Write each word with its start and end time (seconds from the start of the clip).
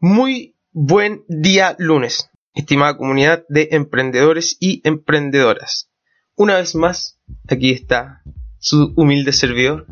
Muy 0.00 0.54
buen 0.70 1.24
día 1.26 1.74
lunes, 1.76 2.30
estimada 2.54 2.96
comunidad 2.96 3.42
de 3.48 3.70
emprendedores 3.72 4.56
y 4.60 4.80
emprendedoras. 4.84 5.90
Una 6.36 6.54
vez 6.54 6.76
más, 6.76 7.18
aquí 7.48 7.72
está 7.72 8.22
su 8.60 8.92
humilde 8.94 9.32
servidor 9.32 9.88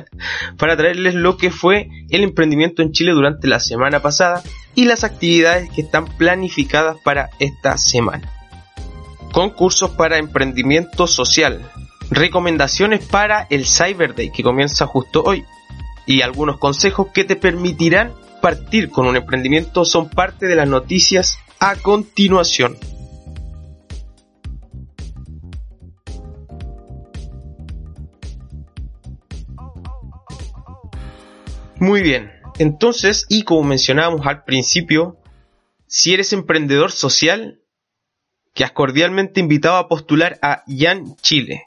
para 0.58 0.76
traerles 0.76 1.16
lo 1.16 1.36
que 1.38 1.50
fue 1.50 1.88
el 2.08 2.22
emprendimiento 2.22 2.82
en 2.82 2.92
Chile 2.92 3.10
durante 3.10 3.48
la 3.48 3.58
semana 3.58 4.00
pasada 4.00 4.44
y 4.76 4.84
las 4.84 5.02
actividades 5.02 5.68
que 5.70 5.80
están 5.80 6.04
planificadas 6.04 6.96
para 7.02 7.30
esta 7.40 7.76
semana. 7.78 8.30
Concursos 9.32 9.90
para 9.90 10.18
emprendimiento 10.18 11.08
social, 11.08 11.68
recomendaciones 12.12 13.04
para 13.04 13.48
el 13.50 13.66
Cyber 13.66 14.14
Day 14.14 14.30
que 14.30 14.44
comienza 14.44 14.86
justo 14.86 15.24
hoy 15.24 15.44
y 16.06 16.22
algunos 16.22 16.58
consejos 16.58 17.08
que 17.12 17.24
te 17.24 17.34
permitirán 17.34 18.12
partir 18.40 18.90
con 18.90 19.06
un 19.06 19.16
emprendimiento 19.16 19.84
son 19.84 20.08
parte 20.08 20.46
de 20.46 20.56
las 20.56 20.68
noticias 20.68 21.38
a 21.60 21.76
continuación. 21.76 22.76
Muy 31.80 32.02
bien, 32.02 32.32
entonces, 32.58 33.24
y 33.28 33.44
como 33.44 33.62
mencionábamos 33.62 34.26
al 34.26 34.42
principio, 34.42 35.16
si 35.86 36.12
eres 36.12 36.32
emprendedor 36.32 36.90
social, 36.90 37.60
que 38.52 38.64
has 38.64 38.72
cordialmente 38.72 39.38
invitado 39.38 39.76
a 39.76 39.88
postular 39.88 40.38
a 40.42 40.64
Yan 40.66 41.14
Chile. 41.22 41.62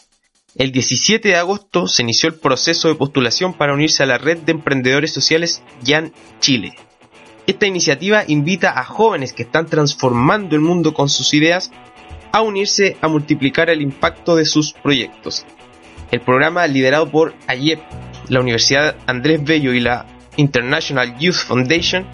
El 0.56 0.74
17 0.74 1.30
de 1.30 1.38
agosto 1.38 1.88
se 1.88 2.02
inició 2.02 2.28
el 2.28 2.36
proceso 2.36 2.90
de 2.90 2.96
postulación 2.96 3.54
para 3.54 3.74
unirse 3.74 4.04
a 4.04 4.06
la 4.06 4.18
red 4.18 4.38
de 4.40 4.52
emprendedores 4.52 5.14
sociales 5.14 5.64
Yan 5.82 6.12
Chile. 6.42 6.74
Esta 7.48 7.68
iniciativa 7.68 8.26
invita 8.28 8.78
a 8.78 8.84
jóvenes 8.84 9.32
que 9.32 9.44
están 9.44 9.68
transformando 9.68 10.56
el 10.56 10.62
mundo 10.62 10.94
con 10.94 11.08
sus 11.08 11.34
ideas 11.34 11.72
a 12.34 12.42
unirse 12.42 12.98
a 13.02 13.08
multiplicar 13.08 13.70
el 13.70 13.82
impacto 13.82 14.36
de 14.36 14.44
sus 14.44 14.74
proyectos. 14.74 15.46
El 16.12 16.20
programa 16.20 16.68
liderado 16.68 17.10
por 17.10 17.34
AYEP, 17.48 17.80
la 18.28 18.42
Universidad 18.42 18.98
Andrés 19.08 19.42
Bello 19.42 19.72
y 19.72 19.80
la 19.80 20.06
International 20.36 21.18
Youth 21.18 21.46
Foundation 21.48 22.06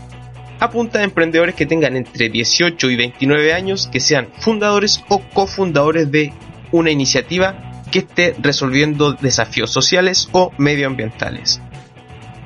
apunta 0.59 0.99
a 0.99 1.03
emprendedores 1.03 1.55
que 1.55 1.65
tengan 1.65 1.95
entre 1.95 2.29
18 2.29 2.91
y 2.91 2.95
29 2.95 3.53
años 3.53 3.87
que 3.91 3.99
sean 3.99 4.29
fundadores 4.39 5.03
o 5.09 5.21
cofundadores 5.33 6.11
de 6.11 6.33
una 6.71 6.91
iniciativa 6.91 7.66
que 7.87 7.99
esté 7.99 8.35
resolviendo 8.39 9.13
desafíos 9.13 9.71
sociales 9.71 10.29
o 10.31 10.51
medioambientales. 10.57 11.61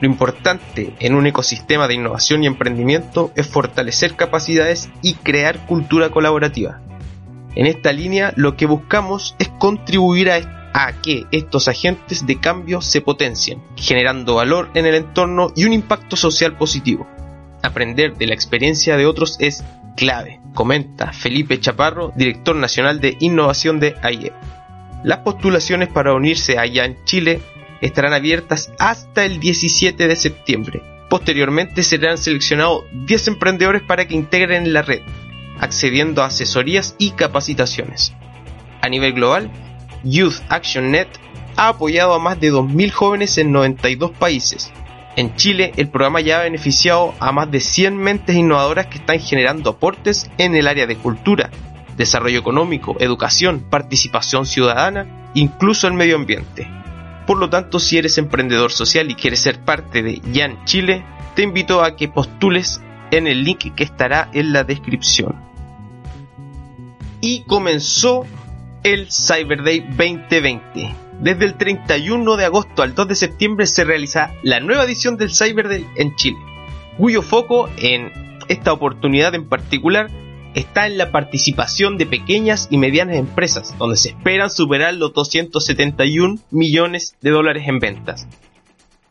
Lo 0.02 0.08
importante 0.08 0.96
en 1.00 1.14
un 1.14 1.28
ecosistema 1.28 1.88
de 1.88 1.94
innovación 1.94 2.44
y 2.44 2.48
emprendimiento 2.48 3.32
es 3.36 3.48
fortalecer 3.48 4.16
capacidades 4.16 4.90
y 5.04 5.14
crear 5.14 5.68
cultura 5.68 6.10
colaborativa. 6.10 6.82
En 7.54 7.68
esta 7.68 7.94
línea 7.94 8.34
lo 8.36 8.56
que 8.56 8.66
buscamos 8.66 9.36
es 9.38 9.50
contribuir 9.60 10.32
a, 10.32 10.42
que 11.04 11.26
estos 11.32 11.68
agentes 11.68 12.26
de 12.26 12.40
cambio 12.40 12.82
se 12.82 13.02
potencien, 13.02 13.62
generando 13.76 14.36
valor 14.36 14.72
en 14.74 14.86
el 14.86 14.96
entorno 14.96 15.52
y 15.56 15.66
un 15.66 15.74
impacto 15.74 16.16
social 16.16 16.58
positivo. 16.58 17.08
Aprender 17.62 18.16
de 18.16 18.26
la 18.26 18.34
experiencia 18.34 18.98
de 18.98 19.06
otros 19.06 19.36
es 19.40 19.64
clave, 19.96 20.40
comenta 20.56 21.12
Felipe 21.12 21.60
Chaparro, 21.60 22.12
director 22.16 22.56
nacional 22.56 23.02
de 23.02 23.18
innovación 23.20 23.80
de 23.80 23.96
AIE. 24.02 24.32
Las 25.04 25.20
postulaciones 25.20 25.90
para 25.90 26.14
unirse 26.14 26.58
allá 26.60 26.86
en 26.86 27.04
Chile 27.06 27.42
estarán 27.82 28.14
abiertas 28.14 28.72
hasta 28.78 29.26
el 29.26 29.40
17 29.40 30.08
de 30.08 30.16
septiembre. 30.16 30.84
Posteriormente 31.10 31.84
serán 31.84 32.18
seleccionados 32.18 32.84
10 32.94 33.30
emprendedores 33.30 33.82
para 33.82 34.08
que 34.08 34.16
integren 34.16 34.72
la 34.74 34.84
red, 34.84 35.02
accediendo 35.60 36.22
a 36.22 36.28
asesorías 36.28 36.96
y 37.00 37.12
capacitaciones. 37.12 38.14
A 38.82 38.90
nivel 38.90 39.14
global, 39.14 39.52
Youth 40.04 40.36
Action 40.50 40.92
Net 40.92 41.08
ha 41.58 41.70
apoyado 41.70 42.14
a 42.14 42.20
más 42.20 42.40
de 42.40 42.52
2.000 42.52 42.92
jóvenes 42.92 43.38
en 43.38 43.52
92 43.52 44.12
países. 44.12 44.72
En 45.16 45.36
Chile, 45.36 45.74
el 45.76 45.90
programa 45.90 46.22
ya 46.22 46.40
ha 46.40 46.44
beneficiado 46.44 47.14
a 47.20 47.32
más 47.32 47.52
de 47.52 47.60
100 47.60 47.98
mentes 47.98 48.36
innovadoras 48.36 48.88
que 48.88 49.00
están 49.00 49.20
generando 49.20 49.72
aportes 49.72 50.30
en 50.38 50.56
el 50.56 50.68
área 50.68 50.88
de 50.88 50.96
cultura, 50.96 51.50
desarrollo 52.02 52.40
económico, 52.40 52.96
educación, 53.00 53.66
participación 53.70 54.46
ciudadana, 54.46 55.30
incluso 55.34 55.88
el 55.88 55.94
medio 55.94 56.16
ambiente. 56.16 56.70
Por 57.26 57.38
lo 57.38 57.50
tanto, 57.50 57.80
si 57.80 57.98
eres 57.98 58.18
emprendedor 58.18 58.72
social 58.72 59.10
y 59.10 59.16
quieres 59.16 59.40
ser 59.40 59.60
parte 59.60 60.02
de 60.02 60.22
Yan 60.34 60.66
Chile, 60.66 61.06
te 61.36 61.44
invito 61.44 61.84
a 61.84 61.96
que 61.96 62.10
postules 62.10 62.82
en 63.12 63.28
el 63.28 63.44
link 63.44 63.74
que 63.76 63.84
estará 63.84 64.30
en 64.34 64.52
la 64.52 64.64
descripción. 64.64 65.36
Y 67.22 67.44
comenzó 67.44 68.26
el 68.84 69.12
Cyber 69.12 69.64
Day 69.64 69.82
2020. 69.82 70.96
Desde 71.20 71.46
el 71.46 71.54
31 71.54 72.36
de 72.36 72.46
agosto 72.46 72.82
al 72.82 72.96
2 72.96 73.08
de 73.10 73.16
septiembre 73.16 73.68
se 73.68 73.84
realiza 73.84 74.32
la 74.42 74.60
nueva 74.60 74.86
edición 74.86 75.18
del 75.18 75.36
Cyber 75.36 75.70
Day 75.70 75.86
en 75.98 76.16
Chile, 76.16 76.40
cuyo 76.98 77.22
foco 77.22 77.70
en 77.78 78.12
esta 78.48 78.74
oportunidad 78.74 79.36
en 79.36 79.48
particular 79.48 80.10
está 80.56 80.88
en 80.88 80.98
la 80.98 81.12
participación 81.12 81.98
de 81.98 82.06
pequeñas 82.06 82.68
y 82.70 82.78
medianas 82.78 83.16
empresas, 83.16 83.78
donde 83.78 83.98
se 83.98 84.10
esperan 84.10 84.50
superar 84.50 84.94
los 84.94 85.14
271 85.14 86.40
millones 86.52 87.16
de 87.22 87.30
dólares 87.30 87.68
en 87.68 87.80
ventas. 87.80 88.28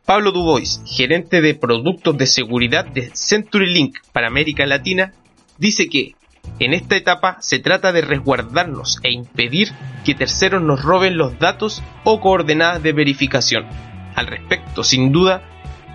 Pablo 0.05 0.33
Dubois, 0.33 0.83
gerente 0.87 1.41
de 1.41 1.55
productos 1.55 2.17
de 2.19 2.27
seguridad 2.27 2.85
de 2.85 3.13
CenturyLink 3.15 3.99
para 4.13 4.27
América 4.27 4.67
Latina, 4.67 5.15
dice 5.57 5.89
que 5.89 6.17
en 6.59 6.75
esta 6.75 6.97
etapa 6.97 7.37
se 7.41 7.59
trata 7.59 7.93
de 7.93 8.01
resguardarnos 8.03 8.99
e 9.03 9.13
impedir 9.13 9.73
que 10.05 10.15
terceros 10.15 10.63
nos 10.63 10.83
roben 10.83 11.17
los 11.17 11.39
datos 11.39 11.83
o 12.05 12.21
coordenadas 12.21 12.83
de 12.83 12.93
verificación. 12.93 13.67
Al 14.15 14.27
respecto, 14.27 14.83
sin 14.83 15.13
duda, 15.13 15.43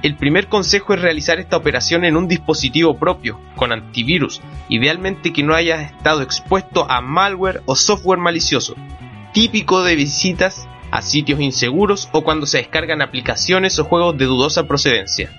el 0.02 0.16
primer 0.16 0.48
consejo 0.48 0.94
es 0.94 1.02
realizar 1.02 1.40
esta 1.40 1.58
operación 1.58 2.06
en 2.06 2.16
un 2.16 2.28
dispositivo 2.28 2.98
propio, 2.98 3.40
con 3.56 3.72
antivirus, 3.72 4.42
idealmente 4.70 5.34
que 5.34 5.44
no 5.44 5.56
haya 5.56 5.82
estado 5.82 6.22
expuesto 6.22 6.90
a 6.90 7.02
malware 7.02 7.62
o 7.66 7.76
software 7.76 8.20
malicioso, 8.20 8.76
típico 9.34 9.84
de 9.84 9.96
visitas 9.96 10.68
a 10.92 11.02
sitios 11.02 11.40
inseguros 11.42 12.10
o 12.12 12.22
cuando 12.22 12.46
se 12.46 12.60
descargan 12.60 13.02
aplicaciones 13.02 13.80
o 13.80 13.86
juegos 13.86 14.18
de 14.18 14.26
dudosa 14.26 14.68
procedencia. 14.68 15.32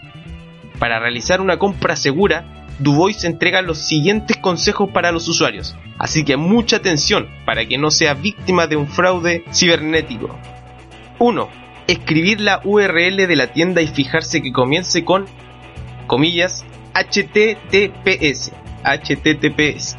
Para 0.78 0.98
realizar 0.98 1.40
una 1.40 1.58
compra 1.58 1.96
segura, 1.96 2.66
Dubois 2.78 3.24
entrega 3.24 3.62
los 3.62 3.78
siguientes 3.78 4.36
consejos 4.36 4.90
para 4.90 5.12
los 5.12 5.28
usuarios, 5.28 5.74
así 5.98 6.24
que 6.24 6.36
mucha 6.36 6.76
atención 6.76 7.28
para 7.46 7.64
que 7.66 7.78
no 7.78 7.90
sea 7.90 8.12
víctima 8.12 8.66
de 8.66 8.76
un 8.76 8.86
fraude 8.86 9.44
cibernético. 9.50 10.38
1. 11.18 11.65
Escribir 11.86 12.40
la 12.40 12.60
URL 12.64 13.16
de 13.28 13.36
la 13.36 13.52
tienda 13.52 13.80
y 13.82 13.86
fijarse 13.86 14.42
que 14.42 14.52
comience 14.52 15.04
con, 15.04 15.26
comillas, 16.06 16.64
HTTPS, 16.94 18.52
HTTPS, 18.82 19.96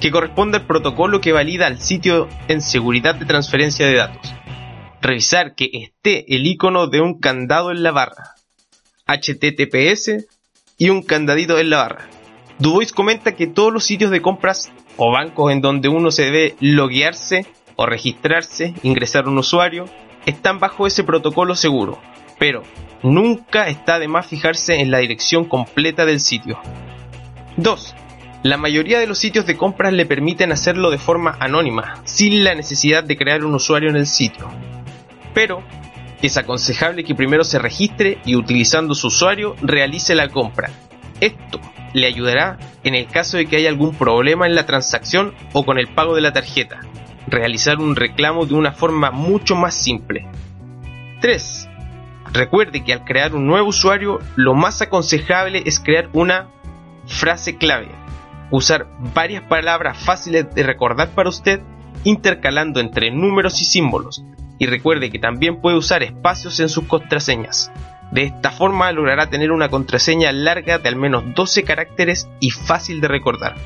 que 0.00 0.10
corresponde 0.10 0.58
al 0.58 0.66
protocolo 0.66 1.20
que 1.20 1.32
valida 1.32 1.66
al 1.66 1.80
sitio 1.80 2.28
en 2.48 2.60
seguridad 2.60 3.14
de 3.14 3.26
transferencia 3.26 3.86
de 3.86 3.94
datos. 3.94 4.34
Revisar 5.00 5.54
que 5.54 5.70
esté 5.72 6.34
el 6.34 6.46
icono 6.46 6.86
de 6.86 7.00
un 7.00 7.20
candado 7.20 7.70
en 7.70 7.82
la 7.82 7.92
barra, 7.92 8.34
HTTPS 9.06 10.26
y 10.78 10.88
un 10.88 11.02
candadito 11.02 11.58
en 11.58 11.70
la 11.70 11.78
barra. 11.78 12.08
Dubois 12.58 12.92
comenta 12.92 13.36
que 13.36 13.46
todos 13.46 13.72
los 13.72 13.84
sitios 13.84 14.10
de 14.10 14.22
compras 14.22 14.72
o 14.96 15.10
bancos 15.10 15.52
en 15.52 15.60
donde 15.60 15.88
uno 15.88 16.10
se 16.10 16.24
debe 16.24 16.56
loguearse 16.60 17.46
o 17.76 17.86
registrarse, 17.86 18.74
ingresar 18.82 19.28
un 19.28 19.38
usuario, 19.38 19.86
están 20.26 20.58
bajo 20.58 20.86
ese 20.86 21.04
protocolo 21.04 21.54
seguro, 21.54 21.98
pero 22.38 22.62
nunca 23.02 23.68
está 23.68 23.98
de 23.98 24.08
más 24.08 24.26
fijarse 24.26 24.80
en 24.80 24.90
la 24.90 24.98
dirección 24.98 25.44
completa 25.44 26.04
del 26.04 26.20
sitio. 26.20 26.58
2. 27.56 27.94
La 28.42 28.56
mayoría 28.56 28.98
de 28.98 29.06
los 29.06 29.18
sitios 29.18 29.46
de 29.46 29.56
compras 29.56 29.92
le 29.92 30.06
permiten 30.06 30.52
hacerlo 30.52 30.90
de 30.90 30.98
forma 30.98 31.36
anónima, 31.40 32.02
sin 32.04 32.44
la 32.44 32.54
necesidad 32.54 33.02
de 33.02 33.16
crear 33.16 33.44
un 33.44 33.54
usuario 33.54 33.88
en 33.88 33.96
el 33.96 34.06
sitio. 34.06 34.50
Pero 35.32 35.62
es 36.20 36.36
aconsejable 36.36 37.04
que 37.04 37.14
primero 37.14 37.44
se 37.44 37.58
registre 37.58 38.18
y 38.24 38.36
utilizando 38.36 38.94
su 38.94 39.06
usuario 39.06 39.56
realice 39.62 40.14
la 40.14 40.28
compra. 40.28 40.70
Esto 41.20 41.60
le 41.94 42.06
ayudará 42.06 42.58
en 42.82 42.94
el 42.94 43.06
caso 43.06 43.36
de 43.36 43.46
que 43.46 43.56
haya 43.56 43.68
algún 43.68 43.94
problema 43.94 44.46
en 44.46 44.54
la 44.54 44.66
transacción 44.66 45.34
o 45.52 45.64
con 45.64 45.78
el 45.78 45.88
pago 45.88 46.14
de 46.14 46.20
la 46.20 46.32
tarjeta. 46.32 46.80
Realizar 47.26 47.78
un 47.78 47.96
reclamo 47.96 48.46
de 48.46 48.54
una 48.54 48.72
forma 48.72 49.10
mucho 49.10 49.56
más 49.56 49.74
simple. 49.74 50.26
3. 51.20 51.68
Recuerde 52.32 52.84
que 52.84 52.92
al 52.92 53.04
crear 53.04 53.34
un 53.34 53.46
nuevo 53.46 53.68
usuario, 53.68 54.18
lo 54.36 54.54
más 54.54 54.82
aconsejable 54.82 55.62
es 55.66 55.80
crear 55.80 56.08
una 56.12 56.48
frase 57.06 57.56
clave. 57.56 57.88
Usar 58.50 58.86
varias 59.14 59.42
palabras 59.44 59.98
fáciles 59.98 60.54
de 60.54 60.62
recordar 60.62 61.10
para 61.10 61.28
usted, 61.28 61.60
intercalando 62.02 62.80
entre 62.80 63.10
números 63.10 63.60
y 63.60 63.64
símbolos. 63.64 64.24
Y 64.58 64.66
recuerde 64.66 65.10
que 65.10 65.18
también 65.18 65.60
puede 65.60 65.76
usar 65.76 66.02
espacios 66.02 66.60
en 66.60 66.68
sus 66.68 66.84
contraseñas. 66.84 67.70
De 68.10 68.24
esta 68.24 68.50
forma 68.50 68.92
logrará 68.92 69.28
tener 69.28 69.50
una 69.50 69.68
contraseña 69.68 70.30
larga 70.30 70.78
de 70.78 70.88
al 70.88 70.96
menos 70.96 71.24
12 71.34 71.64
caracteres 71.64 72.28
y 72.38 72.50
fácil 72.50 73.00
de 73.00 73.08
recordar. 73.08 73.56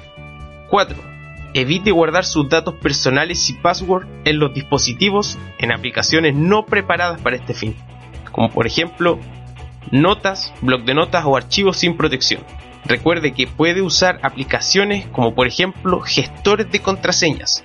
4. 0.70 1.18
Evite 1.55 1.91
guardar 1.91 2.25
sus 2.25 2.49
datos 2.49 2.75
personales 2.75 3.49
y 3.49 3.55
password 3.55 4.06
en 4.25 4.39
los 4.39 4.53
dispositivos 4.53 5.39
en 5.59 5.73
aplicaciones 5.73 6.35
no 6.35 6.67
preparadas 6.67 7.21
para 7.21 7.37
este 7.37 7.55
fin, 7.55 7.75
como 8.33 8.50
por 8.50 8.67
ejemplo 8.67 9.19
notas, 9.91 10.53
blog 10.61 10.85
de 10.85 10.95
notas 10.95 11.25
o 11.25 11.37
archivos 11.37 11.79
sin 11.79 11.97
protección. 11.97 12.43
Recuerde 12.85 13.33
que 13.33 13.47
puede 13.47 13.83
usar 13.83 14.19
aplicaciones 14.23 15.06
como 15.06 15.35
por 15.35 15.47
ejemplo 15.47 16.00
gestores 16.00 16.71
de 16.71 16.81
contraseñas, 16.81 17.65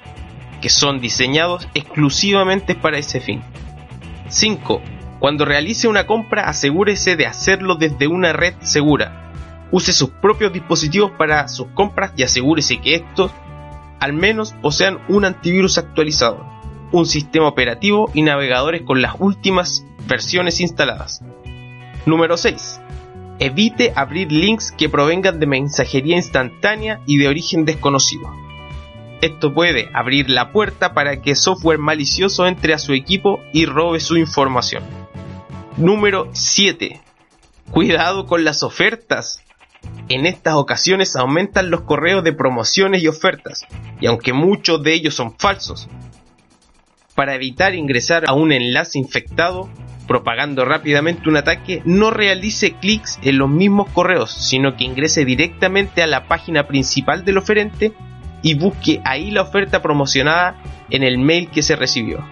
que 0.61 0.69
son 0.69 0.99
diseñados 0.99 1.67
exclusivamente 1.73 2.75
para 2.75 2.97
ese 2.97 3.19
fin. 3.19 3.41
5. 4.29 4.81
Cuando 5.19 5.45
realice 5.45 5.87
una 5.87 6.07
compra, 6.07 6.49
asegúrese 6.49 7.15
de 7.15 7.25
hacerlo 7.25 7.75
desde 7.75 8.07
una 8.07 8.33
red 8.33 8.55
segura. 8.61 9.31
Use 9.71 9.93
sus 9.93 10.09
propios 10.09 10.51
dispositivos 10.51 11.11
para 11.11 11.47
sus 11.47 11.67
compras 11.67 12.11
y 12.15 12.23
asegúrese 12.23 12.79
que 12.79 12.95
estos 12.95 13.31
al 14.03 14.11
menos 14.11 14.53
posean 14.61 14.99
un 15.07 15.23
antivirus 15.23 15.77
actualizado, 15.77 16.45
un 16.91 17.05
sistema 17.05 17.47
operativo 17.47 18.11
y 18.13 18.21
navegadores 18.21 18.81
con 18.81 19.01
las 19.01 19.15
últimas 19.17 19.85
versiones 20.09 20.59
instaladas. 20.59 21.21
Número 22.05 22.35
6. 22.35 22.81
Evite 23.39 23.93
abrir 23.95 24.29
links 24.29 24.73
que 24.73 24.89
provengan 24.89 25.39
de 25.39 25.47
mensajería 25.47 26.17
instantánea 26.17 26.99
y 27.05 27.17
de 27.17 27.29
origen 27.29 27.63
desconocido. 27.63 28.29
Esto 29.21 29.53
puede 29.53 29.89
abrir 29.93 30.29
la 30.29 30.51
puerta 30.51 30.93
para 30.93 31.21
que 31.21 31.33
software 31.33 31.79
malicioso 31.79 32.45
entre 32.45 32.73
a 32.73 32.79
su 32.79 32.91
equipo 32.91 33.39
y 33.53 33.67
robe 33.67 34.01
su 34.01 34.17
información. 34.17 34.83
Número 35.77 36.27
7. 36.33 36.99
Cuidado 37.71 38.25
con 38.25 38.43
las 38.43 38.63
ofertas. 38.63 39.41
En 40.09 40.25
estas 40.25 40.55
ocasiones 40.55 41.15
aumentan 41.15 41.69
los 41.69 41.81
correos 41.81 42.23
de 42.23 42.33
promociones 42.33 43.01
y 43.01 43.07
ofertas, 43.07 43.65
y 43.99 44.07
aunque 44.07 44.33
muchos 44.33 44.83
de 44.83 44.93
ellos 44.93 45.15
son 45.15 45.37
falsos, 45.37 45.89
para 47.15 47.35
evitar 47.35 47.75
ingresar 47.75 48.25
a 48.27 48.33
un 48.33 48.51
enlace 48.51 48.99
infectado, 48.99 49.69
propagando 50.07 50.65
rápidamente 50.65 51.29
un 51.29 51.37
ataque, 51.37 51.81
no 51.85 52.11
realice 52.11 52.73
clics 52.73 53.19
en 53.21 53.37
los 53.37 53.49
mismos 53.49 53.89
correos, 53.89 54.31
sino 54.31 54.75
que 54.75 54.83
ingrese 54.83 55.25
directamente 55.25 56.03
a 56.03 56.07
la 56.07 56.27
página 56.27 56.67
principal 56.67 57.23
del 57.23 57.37
oferente 57.37 57.93
y 58.41 58.55
busque 58.55 58.99
ahí 59.05 59.31
la 59.31 59.43
oferta 59.43 59.81
promocionada 59.81 60.61
en 60.89 61.03
el 61.03 61.17
mail 61.17 61.49
que 61.49 61.61
se 61.61 61.75
recibió. 61.75 62.25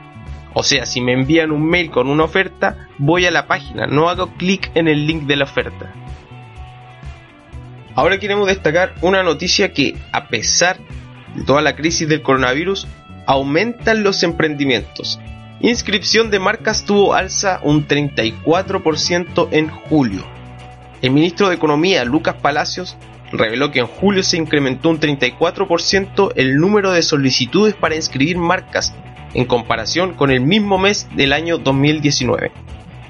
O 0.53 0.63
sea, 0.63 0.85
si 0.85 0.99
me 0.99 1.13
envían 1.13 1.51
un 1.51 1.65
mail 1.65 1.89
con 1.91 2.09
una 2.09 2.25
oferta, 2.25 2.89
voy 2.97 3.25
a 3.25 3.31
la 3.31 3.47
página, 3.47 3.87
no 3.87 4.09
hago 4.09 4.33
clic 4.35 4.69
en 4.75 4.89
el 4.89 5.07
link 5.07 5.23
de 5.23 5.37
la 5.37 5.45
oferta. 5.45 5.93
Ahora 7.95 8.19
queremos 8.19 8.47
destacar 8.47 8.93
una 9.01 9.23
noticia 9.23 9.73
que, 9.73 9.95
a 10.11 10.27
pesar 10.27 10.77
de 11.35 11.43
toda 11.43 11.61
la 11.61 11.75
crisis 11.75 12.07
del 12.07 12.21
coronavirus, 12.21 12.87
aumentan 13.25 14.03
los 14.03 14.23
emprendimientos. 14.23 15.19
Inscripción 15.59 16.31
de 16.31 16.39
marcas 16.39 16.85
tuvo 16.85 17.13
alza 17.13 17.59
un 17.63 17.87
34% 17.87 19.49
en 19.51 19.69
julio. 19.69 20.25
El 21.01 21.11
ministro 21.11 21.49
de 21.49 21.55
Economía, 21.55 22.03
Lucas 22.05 22.35
Palacios, 22.41 22.97
reveló 23.31 23.71
que 23.71 23.79
en 23.79 23.87
julio 23.87 24.23
se 24.23 24.37
incrementó 24.37 24.89
un 24.89 24.99
34% 24.99 26.33
el 26.35 26.57
número 26.57 26.91
de 26.91 27.01
solicitudes 27.01 27.75
para 27.75 27.95
inscribir 27.95 28.37
marcas 28.37 28.93
en 29.33 29.45
comparación 29.45 30.13
con 30.13 30.31
el 30.31 30.41
mismo 30.41 30.77
mes 30.77 31.07
del 31.15 31.33
año 31.33 31.57
2019, 31.57 32.51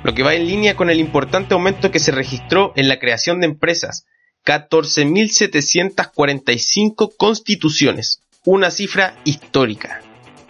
lo 0.04 0.13
que 0.13 0.24
va 0.24 0.36
en 0.36 0.45
línea 0.45 0.75
con 0.75 0.89
el 0.89 1.00
importante 1.00 1.54
aumento 1.54 1.92
que 1.92 2.00
se 2.00 2.12
registró 2.12 2.74
en 2.75 2.88
la 2.88 3.00
creación 3.00 3.39
de 3.39 3.48
empresas, 3.48 4.06
14.745 4.46 7.16
constituciones, 7.18 8.22
una 8.44 8.72
cifra 8.72 9.16
histórica. 9.24 10.02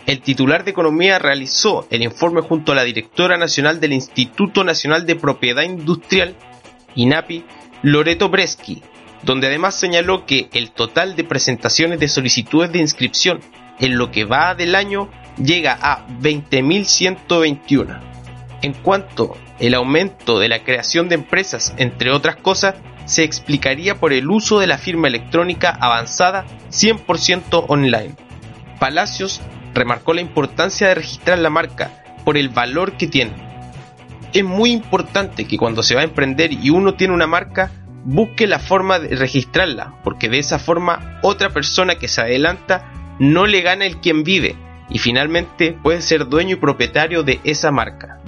El 0.05 0.21
titular 0.21 0.63
de 0.63 0.71
Economía 0.71 1.19
realizó 1.19 1.85
el 1.91 2.01
informe 2.01 2.41
junto 2.41 2.71
a 2.71 2.75
la 2.75 2.83
directora 2.83 3.37
nacional 3.37 3.79
del 3.79 3.93
Instituto 3.93 4.63
Nacional 4.63 5.05
de 5.05 5.15
Propiedad 5.15 5.63
Industrial, 5.63 6.35
INAPI, 6.95 7.45
Loreto 7.83 8.29
Breschi, 8.29 8.81
donde 9.23 9.47
además 9.47 9.75
señaló 9.75 10.25
que 10.25 10.49
el 10.53 10.71
total 10.71 11.15
de 11.15 11.23
presentaciones 11.23 11.99
de 11.99 12.07
solicitudes 12.07 12.71
de 12.71 12.79
inscripción 12.79 13.41
en 13.79 13.97
lo 13.97 14.11
que 14.11 14.25
va 14.25 14.55
del 14.55 14.75
año 14.75 15.09
llega 15.37 15.77
a 15.79 16.07
20.121. 16.07 17.99
En 18.61 18.73
cuanto 18.73 19.37
el 19.59 19.73
aumento 19.73 20.39
de 20.39 20.49
la 20.49 20.63
creación 20.63 21.09
de 21.09 21.15
empresas, 21.15 21.73
entre 21.77 22.11
otras 22.11 22.35
cosas, 22.37 22.75
se 23.11 23.23
explicaría 23.23 23.99
por 23.99 24.13
el 24.13 24.29
uso 24.29 24.59
de 24.59 24.67
la 24.67 24.77
firma 24.77 25.09
electrónica 25.09 25.69
avanzada 25.69 26.45
100% 26.69 27.65
online. 27.67 28.15
Palacios 28.79 29.41
remarcó 29.73 30.13
la 30.13 30.21
importancia 30.21 30.87
de 30.87 30.95
registrar 30.95 31.37
la 31.39 31.49
marca 31.49 31.91
por 32.23 32.37
el 32.37 32.47
valor 32.47 32.93
que 32.93 33.07
tiene. 33.07 33.33
Es 34.31 34.45
muy 34.45 34.71
importante 34.71 35.43
que 35.43 35.57
cuando 35.57 35.83
se 35.83 35.93
va 35.93 36.01
a 36.01 36.05
emprender 36.05 36.53
y 36.53 36.69
uno 36.69 36.93
tiene 36.93 37.13
una 37.13 37.27
marca, 37.27 37.69
busque 38.05 38.47
la 38.47 38.59
forma 38.59 38.97
de 38.97 39.13
registrarla, 39.13 39.95
porque 40.05 40.29
de 40.29 40.39
esa 40.39 40.57
forma 40.57 41.19
otra 41.21 41.49
persona 41.49 41.95
que 41.95 42.07
se 42.07 42.21
adelanta 42.21 42.93
no 43.19 43.45
le 43.45 43.61
gana 43.61 43.85
el 43.85 43.97
quien 43.97 44.23
vive, 44.23 44.55
y 44.89 44.99
finalmente 44.99 45.77
puede 45.83 46.01
ser 46.01 46.29
dueño 46.29 46.55
y 46.55 46.59
propietario 46.59 47.23
de 47.23 47.41
esa 47.43 47.71
marca. 47.71 48.21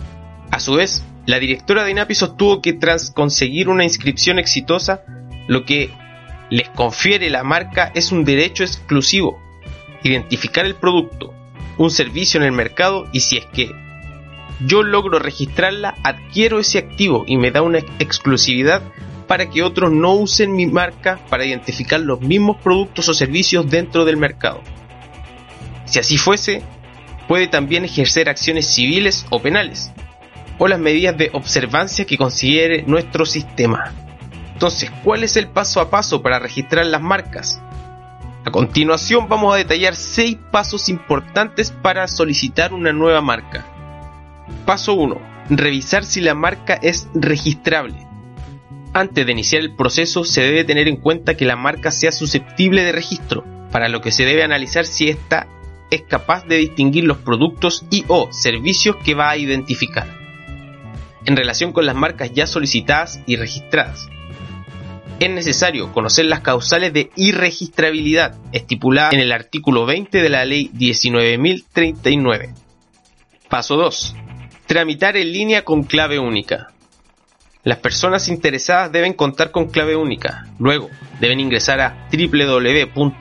A 0.51 0.59
su 0.59 0.73
vez, 0.73 1.05
la 1.25 1.39
directora 1.39 1.83
de 1.83 1.91
INAPI 1.91 2.15
sostuvo 2.15 2.61
que 2.61 2.73
tras 2.73 3.11
conseguir 3.11 3.69
una 3.69 3.83
inscripción 3.83 4.39
exitosa, 4.39 5.03
lo 5.47 5.63
que 5.63 5.89
les 6.49 6.69
confiere 6.69 7.29
la 7.29 7.43
marca 7.43 7.91
es 7.95 8.11
un 8.11 8.25
derecho 8.25 8.63
exclusivo, 8.63 9.41
identificar 10.03 10.65
el 10.65 10.75
producto, 10.75 11.33
un 11.77 11.89
servicio 11.89 12.39
en 12.39 12.45
el 12.45 12.51
mercado 12.51 13.07
y 13.13 13.21
si 13.21 13.37
es 13.37 13.45
que 13.45 13.71
yo 14.65 14.83
logro 14.83 15.19
registrarla, 15.19 15.95
adquiero 16.03 16.59
ese 16.59 16.77
activo 16.77 17.23
y 17.25 17.37
me 17.37 17.51
da 17.51 17.61
una 17.61 17.79
exclusividad 17.99 18.81
para 19.27 19.49
que 19.49 19.63
otros 19.63 19.91
no 19.91 20.13
usen 20.13 20.55
mi 20.55 20.65
marca 20.65 21.19
para 21.29 21.45
identificar 21.45 21.99
los 21.99 22.21
mismos 22.21 22.57
productos 22.61 23.09
o 23.09 23.13
servicios 23.13 23.69
dentro 23.69 24.05
del 24.05 24.17
mercado. 24.17 24.61
Si 25.85 25.99
así 25.99 26.17
fuese, 26.17 26.61
puede 27.27 27.47
también 27.47 27.85
ejercer 27.85 28.29
acciones 28.29 28.67
civiles 28.67 29.25
o 29.29 29.41
penales, 29.41 29.91
o 30.57 30.67
las 30.67 30.79
medidas 30.79 31.17
de 31.17 31.29
observancia 31.33 32.05
que 32.05 32.17
considere 32.17 32.83
nuestro 32.83 33.25
sistema. 33.25 33.93
Entonces, 34.53 34.91
¿cuál 35.03 35.23
es 35.23 35.35
el 35.35 35.47
paso 35.47 35.81
a 35.81 35.89
paso 35.89 36.21
para 36.21 36.39
registrar 36.39 36.85
las 36.85 37.01
marcas? 37.01 37.61
A 38.45 38.51
continuación 38.51 39.27
vamos 39.29 39.53
a 39.53 39.57
detallar 39.57 39.95
6 39.95 40.37
pasos 40.51 40.89
importantes 40.89 41.71
para 41.71 42.07
solicitar 42.07 42.73
una 42.73 42.93
nueva 42.93 43.21
marca. 43.21 43.65
Paso 44.65 44.93
1. 44.93 45.17
Revisar 45.49 46.05
si 46.05 46.21
la 46.21 46.35
marca 46.35 46.75
es 46.81 47.07
registrable. 47.13 48.05
Antes 48.93 49.25
de 49.25 49.31
iniciar 49.31 49.61
el 49.61 49.75
proceso 49.75 50.23
se 50.23 50.41
debe 50.41 50.63
tener 50.63 50.87
en 50.87 50.97
cuenta 50.97 51.35
que 51.35 51.45
la 51.45 51.55
marca 51.55 51.89
sea 51.89 52.11
susceptible 52.11 52.83
de 52.83 52.91
registro, 52.91 53.43
para 53.71 53.89
lo 53.89 54.01
que 54.01 54.11
se 54.11 54.23
debe 54.23 54.43
analizar 54.43 54.85
si 54.85 55.09
esta 55.09 55.47
es 55.89 56.03
capaz 56.03 56.45
de 56.45 56.57
distinguir 56.57 57.05
los 57.05 57.17
productos 57.17 57.85
y 57.89 58.05
o 58.07 58.31
servicios 58.31 58.97
que 58.97 59.15
va 59.15 59.29
a 59.29 59.37
identificar 59.37 60.22
en 61.25 61.35
relación 61.35 61.71
con 61.71 61.85
las 61.85 61.95
marcas 61.95 62.31
ya 62.33 62.47
solicitadas 62.47 63.19
y 63.25 63.35
registradas. 63.35 64.09
Es 65.19 65.29
necesario 65.29 65.91
conocer 65.93 66.25
las 66.25 66.41
causales 66.41 66.91
de 66.91 67.11
irregistrabilidad 67.15 68.35
estipuladas 68.51 69.13
en 69.13 69.19
el 69.19 69.31
artículo 69.31 69.85
20 69.85 70.21
de 70.21 70.29
la 70.29 70.43
ley 70.43 70.69
19.039. 70.73 72.53
Paso 73.47 73.75
2. 73.77 74.15
Tramitar 74.65 75.15
en 75.15 75.31
línea 75.31 75.63
con 75.63 75.83
clave 75.83 76.19
única. 76.19 76.73
Las 77.63 77.77
personas 77.77 78.27
interesadas 78.27 78.91
deben 78.91 79.13
contar 79.13 79.51
con 79.51 79.69
clave 79.69 79.95
única. 79.95 80.47
Luego, 80.59 80.89
deben 81.21 81.39
ingresar 81.39 81.79
a 81.79 82.09
www.inapi.cl 82.11 83.15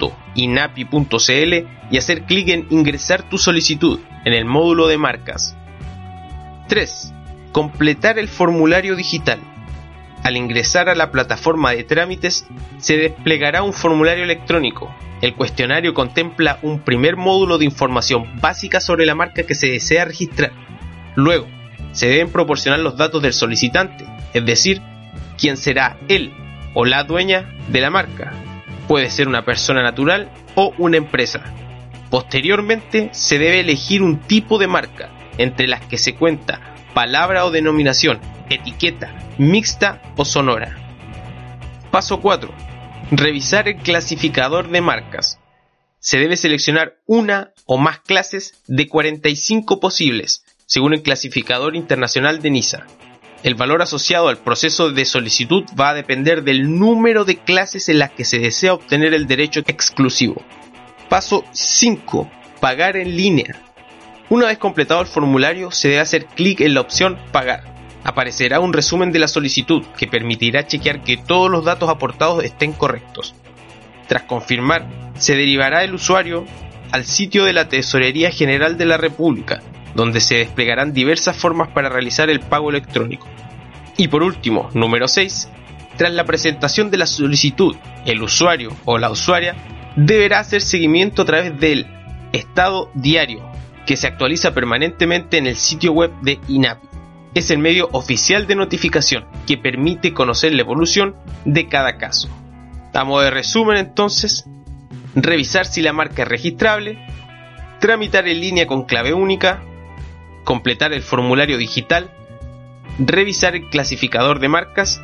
y 1.90 1.96
hacer 1.96 2.22
clic 2.22 2.48
en 2.48 2.66
Ingresar 2.70 3.28
tu 3.28 3.38
solicitud 3.38 4.00
en 4.24 4.32
el 4.32 4.44
módulo 4.44 4.88
de 4.88 4.98
marcas. 4.98 5.54
3. 6.66 7.11
Completar 7.52 8.18
el 8.18 8.28
formulario 8.28 8.96
digital. 8.96 9.38
al 10.24 10.36
ingresar 10.36 10.88
a 10.88 10.94
la 10.94 11.10
plataforma 11.10 11.72
de 11.72 11.82
trámites, 11.82 12.46
se 12.78 12.96
desplegará 12.96 13.64
un 13.64 13.72
formulario 13.72 14.22
electrónico. 14.22 14.94
El 15.20 15.34
cuestionario 15.34 15.94
contempla 15.94 16.60
un 16.62 16.78
primer 16.78 17.16
módulo 17.16 17.58
de 17.58 17.64
información 17.64 18.40
básica 18.40 18.80
sobre 18.80 19.04
la 19.04 19.16
marca 19.16 19.42
que 19.42 19.56
se 19.56 19.66
desea 19.66 20.04
registrar. 20.04 20.52
Luego, 21.16 21.48
se 21.90 22.06
deben 22.06 22.30
proporcionar 22.30 22.78
los 22.78 22.96
datos 22.96 23.20
del 23.20 23.32
solicitante, 23.32 24.06
es 24.32 24.46
decir, 24.46 24.80
quién 25.36 25.56
será 25.56 25.96
él 26.08 26.32
o 26.72 26.84
la 26.84 27.02
dueña 27.02 27.52
de 27.68 27.80
la 27.80 27.90
marca. 27.90 28.32
Puede 28.86 29.10
ser 29.10 29.26
una 29.26 29.44
persona 29.44 29.82
natural 29.82 30.30
o 30.54 30.72
una 30.78 30.98
empresa. 30.98 31.42
Posteriormente, 32.10 33.10
se 33.12 33.38
debe 33.38 33.58
elegir 33.58 34.02
un 34.02 34.20
tipo 34.20 34.58
de 34.58 34.68
marca, 34.68 35.10
entre 35.36 35.66
las 35.66 35.84
que 35.84 35.98
se 35.98 36.14
cuenta 36.14 36.71
palabra 36.94 37.44
o 37.44 37.50
denominación, 37.50 38.20
etiqueta, 38.50 39.14
mixta 39.38 40.02
o 40.16 40.24
sonora. 40.24 40.76
Paso 41.90 42.20
4. 42.20 42.52
Revisar 43.10 43.68
el 43.68 43.76
clasificador 43.76 44.68
de 44.70 44.80
marcas. 44.80 45.38
Se 45.98 46.18
debe 46.18 46.36
seleccionar 46.36 46.98
una 47.06 47.52
o 47.66 47.78
más 47.78 48.00
clases 48.00 48.62
de 48.66 48.88
45 48.88 49.80
posibles, 49.80 50.44
según 50.66 50.94
el 50.94 51.02
clasificador 51.02 51.76
internacional 51.76 52.42
de 52.42 52.50
NISA. 52.50 52.86
El 53.42 53.54
valor 53.54 53.82
asociado 53.82 54.28
al 54.28 54.38
proceso 54.38 54.90
de 54.90 55.04
solicitud 55.04 55.64
va 55.78 55.90
a 55.90 55.94
depender 55.94 56.44
del 56.44 56.78
número 56.78 57.24
de 57.24 57.38
clases 57.38 57.88
en 57.88 57.98
las 57.98 58.12
que 58.12 58.24
se 58.24 58.38
desea 58.38 58.74
obtener 58.74 59.14
el 59.14 59.26
derecho 59.26 59.60
exclusivo. 59.66 60.42
Paso 61.08 61.44
5. 61.52 62.30
Pagar 62.60 62.96
en 62.96 63.16
línea. 63.16 63.71
Una 64.32 64.46
vez 64.46 64.56
completado 64.56 65.02
el 65.02 65.06
formulario, 65.06 65.70
se 65.72 65.88
debe 65.88 66.00
hacer 66.00 66.24
clic 66.24 66.62
en 66.62 66.72
la 66.72 66.80
opción 66.80 67.18
Pagar 67.32 67.64
aparecerá 68.02 68.60
un 68.60 68.72
resumen 68.72 69.12
de 69.12 69.18
la 69.18 69.28
solicitud 69.28 69.84
que 69.98 70.06
permitirá 70.06 70.66
chequear 70.66 71.04
que 71.04 71.18
todos 71.18 71.50
los 71.50 71.66
datos 71.66 71.90
aportados 71.90 72.42
estén 72.42 72.72
correctos. 72.72 73.34
Tras 74.08 74.22
confirmar, 74.22 74.88
se 75.18 75.36
derivará 75.36 75.84
el 75.84 75.92
usuario 75.92 76.46
al 76.92 77.04
sitio 77.04 77.44
de 77.44 77.52
la 77.52 77.68
Tesorería 77.68 78.30
General 78.30 78.78
de 78.78 78.86
la 78.86 78.96
República, 78.96 79.60
donde 79.94 80.20
se 80.20 80.36
desplegarán 80.36 80.94
diversas 80.94 81.36
formas 81.36 81.68
para 81.68 81.90
realizar 81.90 82.30
el 82.30 82.40
pago 82.40 82.70
electrónico. 82.70 83.28
Y 83.98 84.08
por 84.08 84.22
último, 84.22 84.70
número 84.72 85.08
6, 85.08 85.50
tras 85.98 86.12
la 86.12 86.24
presentación 86.24 86.90
de 86.90 86.96
la 86.96 87.06
solicitud, 87.06 87.76
el 88.06 88.22
usuario 88.22 88.74
o 88.86 88.96
la 88.96 89.10
usuaria 89.10 89.56
deberá 89.94 90.38
hacer 90.38 90.62
seguimiento 90.62 91.20
a 91.20 91.26
través 91.26 91.60
del 91.60 91.86
estado 92.32 92.90
diario, 92.94 93.51
que 93.86 93.96
se 93.96 94.06
actualiza 94.06 94.54
permanentemente 94.54 95.38
en 95.38 95.46
el 95.46 95.56
sitio 95.56 95.92
web 95.92 96.12
de 96.22 96.40
INAPI 96.48 96.92
es 97.34 97.50
el 97.50 97.58
medio 97.58 97.88
oficial 97.92 98.46
de 98.46 98.56
notificación 98.56 99.24
que 99.46 99.56
permite 99.56 100.12
conocer 100.12 100.52
la 100.52 100.62
evolución 100.62 101.16
de 101.44 101.66
cada 101.68 101.96
caso. 101.96 102.28
Damos 102.92 103.22
de 103.22 103.30
resumen 103.30 103.78
entonces, 103.78 104.44
revisar 105.14 105.66
si 105.66 105.80
la 105.80 105.92
marca 105.92 106.22
es 106.22 106.28
registrable, 106.28 106.98
tramitar 107.80 108.28
en 108.28 108.40
línea 108.40 108.66
con 108.66 108.84
clave 108.84 109.14
única, 109.14 109.62
completar 110.44 110.92
el 110.92 111.02
formulario 111.02 111.56
digital, 111.56 112.10
revisar 112.98 113.56
el 113.56 113.70
clasificador 113.70 114.38
de 114.38 114.48
marcas, 114.48 115.00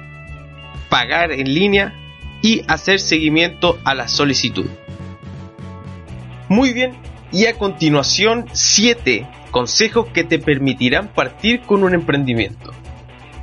pagar 0.90 1.32
en 1.32 1.54
línea 1.54 1.94
y 2.42 2.62
hacer 2.68 3.00
seguimiento 3.00 3.78
a 3.84 3.94
la 3.94 4.06
solicitud. 4.06 4.66
Muy 6.48 6.72
bien, 6.72 6.92
y 7.32 7.46
a 7.46 7.54
continuación 7.54 8.46
7 8.52 9.26
consejos 9.50 10.06
que 10.12 10.24
te 10.24 10.38
permitirán 10.38 11.08
partir 11.08 11.60
con 11.62 11.82
un 11.82 11.94
emprendimiento. 11.94 12.72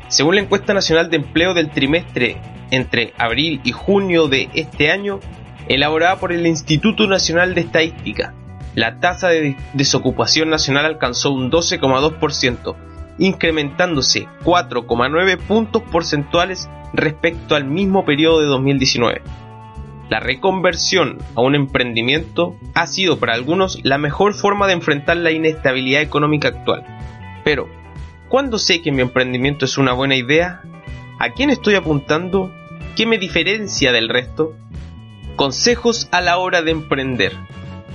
Según 0.07 0.35
la 0.35 0.41
encuesta 0.41 0.73
nacional 0.73 1.09
de 1.09 1.17
empleo 1.17 1.53
del 1.53 1.71
trimestre 1.71 2.37
entre 2.71 3.13
abril 3.17 3.61
y 3.63 3.71
junio 3.71 4.27
de 4.27 4.49
este 4.53 4.91
año, 4.91 5.19
elaborada 5.67 6.19
por 6.19 6.31
el 6.31 6.45
Instituto 6.45 7.07
Nacional 7.07 7.55
de 7.55 7.61
Estadística, 7.61 8.33
la 8.75 8.99
tasa 8.99 9.29
de 9.29 9.55
desocupación 9.73 10.49
nacional 10.49 10.85
alcanzó 10.85 11.31
un 11.31 11.49
12,2%, 11.49 12.75
incrementándose 13.17 14.27
4,9 14.43 15.37
puntos 15.39 15.81
porcentuales 15.83 16.69
respecto 16.93 17.55
al 17.55 17.65
mismo 17.65 18.05
periodo 18.05 18.41
de 18.41 18.47
2019. 18.47 19.21
La 20.09 20.19
reconversión 20.19 21.17
a 21.35 21.41
un 21.41 21.55
emprendimiento 21.55 22.55
ha 22.75 22.85
sido 22.85 23.17
para 23.17 23.33
algunos 23.33 23.79
la 23.83 23.97
mejor 23.97 24.35
forma 24.35 24.67
de 24.67 24.73
enfrentar 24.73 25.17
la 25.17 25.31
inestabilidad 25.31 26.01
económica 26.01 26.49
actual. 26.49 26.85
Pero, 27.43 27.67
¿cuándo 28.29 28.59
sé 28.59 28.81
que 28.81 28.91
mi 28.91 29.01
emprendimiento 29.01 29.65
es 29.65 29.79
una 29.79 29.93
buena 29.93 30.15
idea? 30.15 30.61
¿A 31.19 31.31
quién 31.31 31.49
estoy 31.49 31.75
apuntando? 31.75 32.53
¿Qué 32.95 33.07
me 33.07 33.17
diferencia 33.17 33.91
del 33.91 34.09
resto? 34.09 34.55
Consejos 35.35 36.07
a 36.11 36.21
la 36.21 36.37
hora 36.37 36.61
de 36.61 36.71
emprender. 36.71 37.33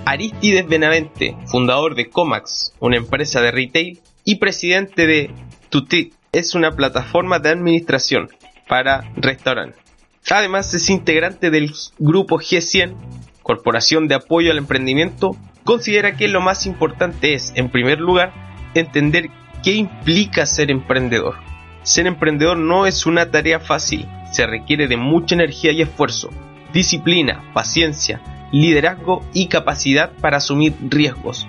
Aristides 0.05 0.67
Benavente, 0.67 1.37
fundador 1.47 1.95
de 1.95 2.09
Comax, 2.09 2.75
una 2.81 2.97
empresa 2.97 3.41
de 3.41 3.53
retail, 3.53 4.01
y 4.25 4.37
presidente 4.37 5.07
de 5.07 5.31
Tutit, 5.69 6.15
es 6.33 6.55
una 6.55 6.73
plataforma 6.73 7.39
de 7.39 7.51
administración 7.51 8.29
para 8.69 9.11
restaurantes. 9.17 9.90
Además 10.29 10.75
es 10.75 10.91
integrante 10.91 11.51
del 11.51 11.73
grupo 11.99 12.39
G100, 12.39 12.95
Corporación 13.43 14.07
de 14.07 14.17
Apoyo 14.17 14.51
al 14.51 14.59
Emprendimiento, 14.59 15.37
considera 15.65 16.17
que 16.17 16.29
lo 16.29 16.41
más 16.41 16.67
importante 16.67 17.35
es, 17.35 17.53
en 17.57 17.71
primer 17.71 18.01
lugar, 18.01 18.33
entender 18.75 19.31
qué 19.63 19.75
implica 19.75 20.47
ser 20.47 20.71
emprendedor. 20.71 21.37
Ser 21.83 22.07
emprendedor 22.07 22.59
no 22.59 22.87
es 22.87 23.07
una 23.07 23.31
tarea 23.31 23.59
fácil, 23.61 24.07
se 24.31 24.47
requiere 24.47 24.87
de 24.87 24.97
mucha 24.97 25.35
energía 25.35 25.73
y 25.73 25.83
esfuerzo, 25.83 26.31
disciplina, 26.73 27.51
paciencia, 27.55 28.21
liderazgo 28.53 29.25
y 29.33 29.47
capacidad 29.47 30.13
para 30.21 30.37
asumir 30.37 30.75
riesgos. 30.81 31.49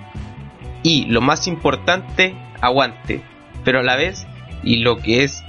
Y 0.82 1.06
lo 1.06 1.20
más 1.20 1.46
importante, 1.46 2.34
aguante, 2.60 3.22
pero 3.64 3.80
a 3.80 3.82
la 3.82 3.96
vez, 3.96 4.26
y 4.64 4.76
lo 4.78 4.96
que 4.96 5.24
es 5.24 5.44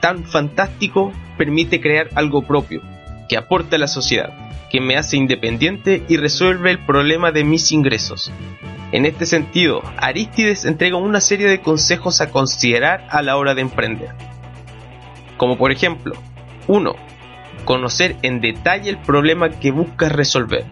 tan 0.00 0.24
fantástico, 0.24 1.12
permite 1.36 1.80
crear 1.80 2.08
algo 2.14 2.42
propio, 2.42 2.82
que 3.28 3.36
aporte 3.36 3.76
a 3.76 3.78
la 3.78 3.88
sociedad, 3.88 4.32
que 4.70 4.80
me 4.80 4.96
hace 4.96 5.16
independiente 5.16 6.04
y 6.08 6.16
resuelve 6.16 6.70
el 6.70 6.84
problema 6.84 7.30
de 7.30 7.44
mis 7.44 7.70
ingresos. 7.72 8.32
En 8.92 9.06
este 9.06 9.26
sentido, 9.26 9.82
Aristides 9.96 10.64
entrega 10.64 10.96
una 10.96 11.20
serie 11.20 11.48
de 11.48 11.60
consejos 11.60 12.20
a 12.20 12.30
considerar 12.30 13.06
a 13.10 13.22
la 13.22 13.36
hora 13.36 13.54
de 13.54 13.62
emprender. 13.62 14.10
Como 15.36 15.58
por 15.58 15.72
ejemplo, 15.72 16.14
1. 16.68 16.92
Conocer 17.64 18.16
en 18.22 18.40
detalle 18.40 18.90
el 18.90 18.98
problema 18.98 19.50
que 19.50 19.70
buscas 19.70 20.12
resolver. 20.12 20.64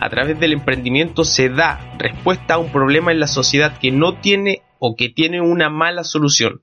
A 0.00 0.10
través 0.10 0.38
del 0.40 0.52
emprendimiento 0.52 1.24
se 1.24 1.48
da 1.48 1.94
respuesta 1.98 2.54
a 2.54 2.58
un 2.58 2.72
problema 2.72 3.12
en 3.12 3.20
la 3.20 3.26
sociedad 3.26 3.78
que 3.78 3.90
no 3.90 4.14
tiene 4.14 4.62
o 4.78 4.96
que 4.96 5.08
tiene 5.08 5.40
una 5.40 5.70
mala 5.70 6.04
solución. 6.04 6.60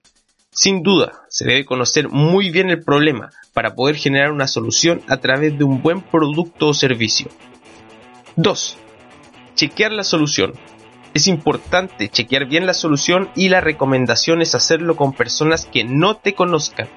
Sin 0.51 0.84
duda, 0.84 1.22
se 1.29 1.46
debe 1.46 1.65
conocer 1.65 2.10
muy 2.10 2.50
bien 2.50 2.70
el 2.70 2.84
problema 2.84 3.29
para 3.59 3.75
poder 3.75 3.97
generar 3.97 4.31
una 4.31 4.47
solución 4.47 5.01
a 5.09 5.17
través 5.17 5.57
de 5.57 5.65
un 5.65 5.81
buen 5.81 5.99
producto 5.99 6.69
o 6.69 6.73
servicio. 6.73 7.27
2. 8.37 8.77
Chequear 9.53 9.91
la 9.91 10.05
solución. 10.05 10.53
Es 11.13 11.27
importante 11.27 12.07
chequear 12.07 12.45
bien 12.45 12.65
la 12.65 12.73
solución 12.73 13.29
y 13.35 13.49
la 13.49 13.59
recomendación 13.59 14.41
es 14.41 14.55
hacerlo 14.55 14.95
con 14.95 15.11
personas 15.11 15.65
que 15.65 15.83
no 15.83 16.15
te 16.15 16.35
conozcan. 16.35 16.87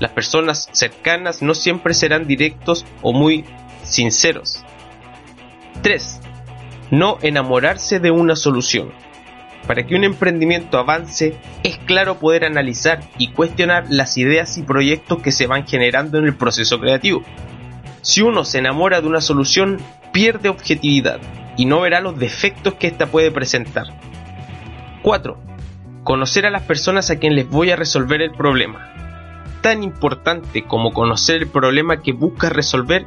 Las 0.00 0.12
personas 0.12 0.70
cercanas 0.72 1.42
no 1.42 1.52
siempre 1.52 1.92
serán 1.92 2.26
directos 2.26 2.86
o 3.02 3.12
muy 3.12 3.44
sinceros. 3.82 4.64
3. 5.82 6.20
No 6.90 7.18
enamorarse 7.20 8.00
de 8.00 8.12
una 8.12 8.34
solución. 8.34 8.94
Para 9.68 9.86
que 9.86 9.94
un 9.94 10.02
emprendimiento 10.02 10.78
avance, 10.78 11.36
es 11.62 11.76
claro 11.76 12.18
poder 12.18 12.46
analizar 12.46 13.00
y 13.18 13.32
cuestionar 13.32 13.84
las 13.90 14.16
ideas 14.16 14.56
y 14.56 14.62
proyectos 14.62 15.20
que 15.20 15.30
se 15.30 15.46
van 15.46 15.66
generando 15.66 16.16
en 16.16 16.24
el 16.24 16.34
proceso 16.34 16.80
creativo. 16.80 17.22
Si 18.00 18.22
uno 18.22 18.46
se 18.46 18.60
enamora 18.60 19.02
de 19.02 19.08
una 19.08 19.20
solución, 19.20 19.76
pierde 20.10 20.48
objetividad 20.48 21.20
y 21.58 21.66
no 21.66 21.82
verá 21.82 22.00
los 22.00 22.18
defectos 22.18 22.74
que 22.74 22.86
ésta 22.86 23.08
puede 23.08 23.30
presentar. 23.30 23.88
4. 25.02 25.38
Conocer 26.02 26.46
a 26.46 26.50
las 26.50 26.62
personas 26.62 27.10
a 27.10 27.18
quien 27.18 27.34
les 27.34 27.46
voy 27.46 27.70
a 27.70 27.76
resolver 27.76 28.22
el 28.22 28.30
problema. 28.30 28.94
Tan 29.60 29.82
importante 29.82 30.64
como 30.64 30.94
conocer 30.94 31.42
el 31.42 31.48
problema 31.48 32.00
que 32.00 32.14
buscas 32.14 32.52
resolver 32.52 33.04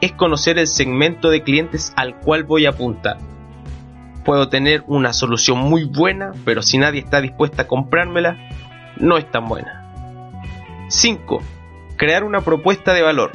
es 0.00 0.12
conocer 0.12 0.60
el 0.60 0.68
segmento 0.68 1.30
de 1.30 1.42
clientes 1.42 1.92
al 1.96 2.20
cual 2.20 2.44
voy 2.44 2.66
a 2.66 2.70
apuntar 2.70 3.33
puedo 4.24 4.48
tener 4.48 4.82
una 4.86 5.12
solución 5.12 5.58
muy 5.58 5.84
buena, 5.84 6.32
pero 6.44 6.62
si 6.62 6.78
nadie 6.78 7.00
está 7.00 7.20
dispuesta 7.20 7.62
a 7.62 7.66
comprármela, 7.66 8.36
no 8.96 9.16
es 9.16 9.30
tan 9.30 9.46
buena. 9.46 9.84
5. 10.88 11.42
Crear 11.96 12.24
una 12.24 12.40
propuesta 12.40 12.92
de 12.92 13.02
valor. 13.02 13.32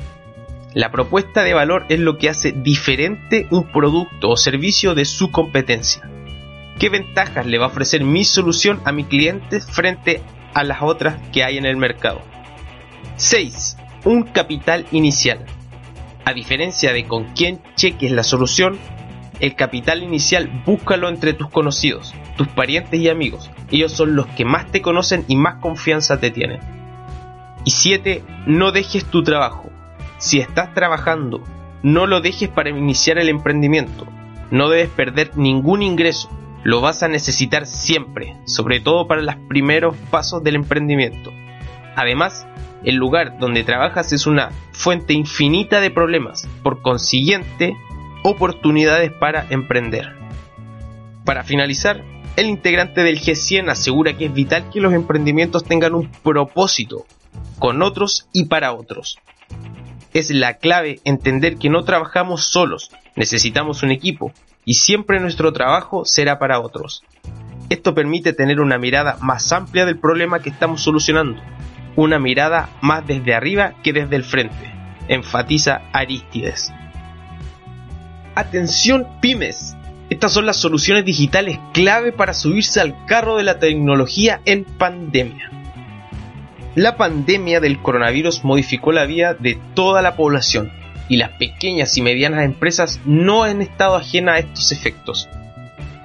La 0.74 0.92
propuesta 0.92 1.44
de 1.44 1.54
valor 1.54 1.86
es 1.90 2.00
lo 2.00 2.18
que 2.18 2.30
hace 2.30 2.52
diferente 2.52 3.48
un 3.50 3.72
producto 3.72 4.30
o 4.30 4.38
servicio 4.38 4.94
de 4.94 5.06
su 5.06 5.32
competencia. 5.32 6.04
¿Qué 6.78 6.90
ventajas 6.90 7.46
le 7.46 7.58
va 7.58 7.66
a 7.66 7.70
ofrecer 7.70 8.04
mi 8.04 8.24
solución 8.24 8.80
a 8.86 8.92
mi 8.92 9.04
cliente 9.04 9.60
frente 9.60 10.22
a 10.54 10.64
las 10.64 10.82
otras 10.82 11.18
que 11.32 11.44
hay 11.44 11.58
en 11.58 11.66
el 11.66 11.76
mercado? 11.76 12.22
6. 13.16 13.78
Un 14.06 14.24
capital 14.24 14.86
inicial. 14.92 15.46
A 16.24 16.34
diferencia 16.34 16.94
de 16.94 17.06
con 17.06 17.34
quién 17.34 17.62
cheques 17.76 18.12
la 18.12 18.24
solución, 18.24 18.78
el 19.40 19.56
capital 19.56 20.04
inicial 20.04 20.64
búscalo 20.66 21.10
entre 21.10 21.34
tus 21.34 21.50
conocidos, 21.50 22.14
tus 22.38 22.48
parientes 22.48 23.00
y 23.00 23.10
amigos. 23.10 23.50
Ellos 23.72 23.92
son 23.92 24.16
los 24.16 24.28
que 24.28 24.46
más 24.46 24.72
te 24.72 24.82
conocen 24.82 25.26
y 25.28 25.36
más 25.36 25.56
confianza 25.56 26.20
te 26.20 26.32
tienen. 26.32 26.60
Y 27.66 27.72
7. 27.72 28.24
No 28.48 28.72
dejes 28.72 29.06
tu 29.06 29.24
trabajo. 29.24 29.70
Si 30.18 30.40
estás 30.40 30.74
trabajando, 30.74 31.44
no 31.84 32.08
lo 32.08 32.22
dejes 32.22 32.50
para 32.50 32.70
iniciar 32.70 33.18
el 33.18 33.30
emprendimiento. 33.30 34.06
No 34.52 34.70
debes 34.70 34.90
perder 34.90 35.38
ningún 35.38 35.82
ingreso. 35.82 36.30
Lo 36.64 36.82
vas 36.82 37.04
a 37.04 37.08
necesitar 37.08 37.66
siempre, 37.66 38.36
sobre 38.46 38.82
todo 38.82 39.08
para 39.08 39.22
los 39.22 39.36
primeros 39.48 39.96
pasos 40.10 40.44
del 40.44 40.56
emprendimiento. 40.56 41.32
Además, 41.96 42.48
el 42.84 42.96
lugar 42.96 43.40
donde 43.40 43.64
trabajas 43.64 44.12
es 44.12 44.28
una 44.28 44.50
fuente 44.72 45.14
infinita 45.14 45.80
de 45.80 45.92
problemas, 45.92 46.48
por 46.64 46.82
consiguiente, 46.82 47.76
oportunidades 48.24 49.12
para 49.12 49.46
emprender. 49.50 50.16
Para 51.26 51.44
finalizar, 51.44 52.04
el 52.36 52.48
integrante 52.48 53.04
del 53.04 53.20
G100 53.20 53.70
asegura 53.70 54.18
que 54.18 54.26
es 54.26 54.34
vital 54.34 54.70
que 54.72 54.82
los 54.82 54.94
emprendimientos 54.94 55.64
tengan 55.64 55.94
un 55.94 56.10
propósito, 56.24 57.06
con 57.60 57.82
otros 57.82 58.28
y 58.34 58.46
para 58.46 58.74
otros. 58.74 59.18
Es 60.14 60.32
la 60.32 60.56
clave 60.56 61.00
entender 61.04 61.58
que 61.58 61.70
no 61.70 61.84
trabajamos 61.84 62.46
solos, 62.46 62.92
necesitamos 63.16 63.84
un 63.84 63.92
equipo, 63.92 64.32
y 64.66 64.76
siempre 64.76 65.20
nuestro 65.20 65.54
trabajo 65.54 66.06
será 66.06 66.40
para 66.40 66.60
otros. 66.60 67.04
Esto 67.70 67.94
permite 67.94 68.34
tener 68.34 68.60
una 68.60 68.78
mirada 68.78 69.18
más 69.22 69.52
amplia 69.52 69.86
del 69.86 70.00
problema 70.00 70.40
que 70.40 70.50
estamos 70.50 70.82
solucionando, 70.82 71.42
una 71.96 72.18
mirada 72.18 72.70
más 72.82 73.06
desde 73.06 73.36
arriba 73.36 73.76
que 73.84 73.94
desde 73.94 74.16
el 74.16 74.24
frente, 74.24 74.74
enfatiza 75.08 75.82
Aristides. 75.94 76.72
Atención 78.40 79.06
pymes, 79.20 79.76
estas 80.10 80.32
son 80.32 80.46
las 80.46 80.56
soluciones 80.56 81.04
digitales 81.04 81.60
clave 81.74 82.14
para 82.14 82.34
subirse 82.34 82.80
al 82.80 82.96
carro 83.06 83.36
de 83.36 83.44
la 83.44 83.60
tecnología 83.60 84.40
en 84.46 84.64
pandemia. 84.64 85.52
La 86.74 86.96
pandemia 86.96 87.60
del 87.60 87.82
coronavirus 87.82 88.46
modificó 88.46 88.94
la 88.94 89.04
vida 89.04 89.34
de 89.34 89.60
toda 89.74 90.02
la 90.02 90.16
población 90.16 90.72
y 91.10 91.18
las 91.18 91.32
pequeñas 91.32 91.98
y 91.98 92.02
medianas 92.02 92.46
empresas 92.46 93.02
no 93.04 93.44
han 93.44 93.62
estado 93.62 93.98
ajenas 93.98 94.36
a 94.36 94.40
estos 94.40 94.72
efectos. 94.72 95.28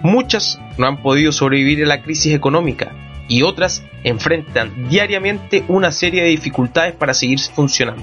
Muchas 0.00 0.58
no 0.76 0.88
han 0.88 1.04
podido 1.04 1.30
sobrevivir 1.30 1.84
a 1.84 1.86
la 1.86 2.02
crisis 2.02 2.34
económica 2.34 2.90
y 3.28 3.42
otras 3.42 3.84
enfrentan 4.02 4.88
diariamente 4.88 5.62
una 5.68 5.92
serie 5.92 6.24
de 6.24 6.30
dificultades 6.30 6.96
para 6.96 7.14
seguir 7.14 7.38
funcionando. 7.38 8.02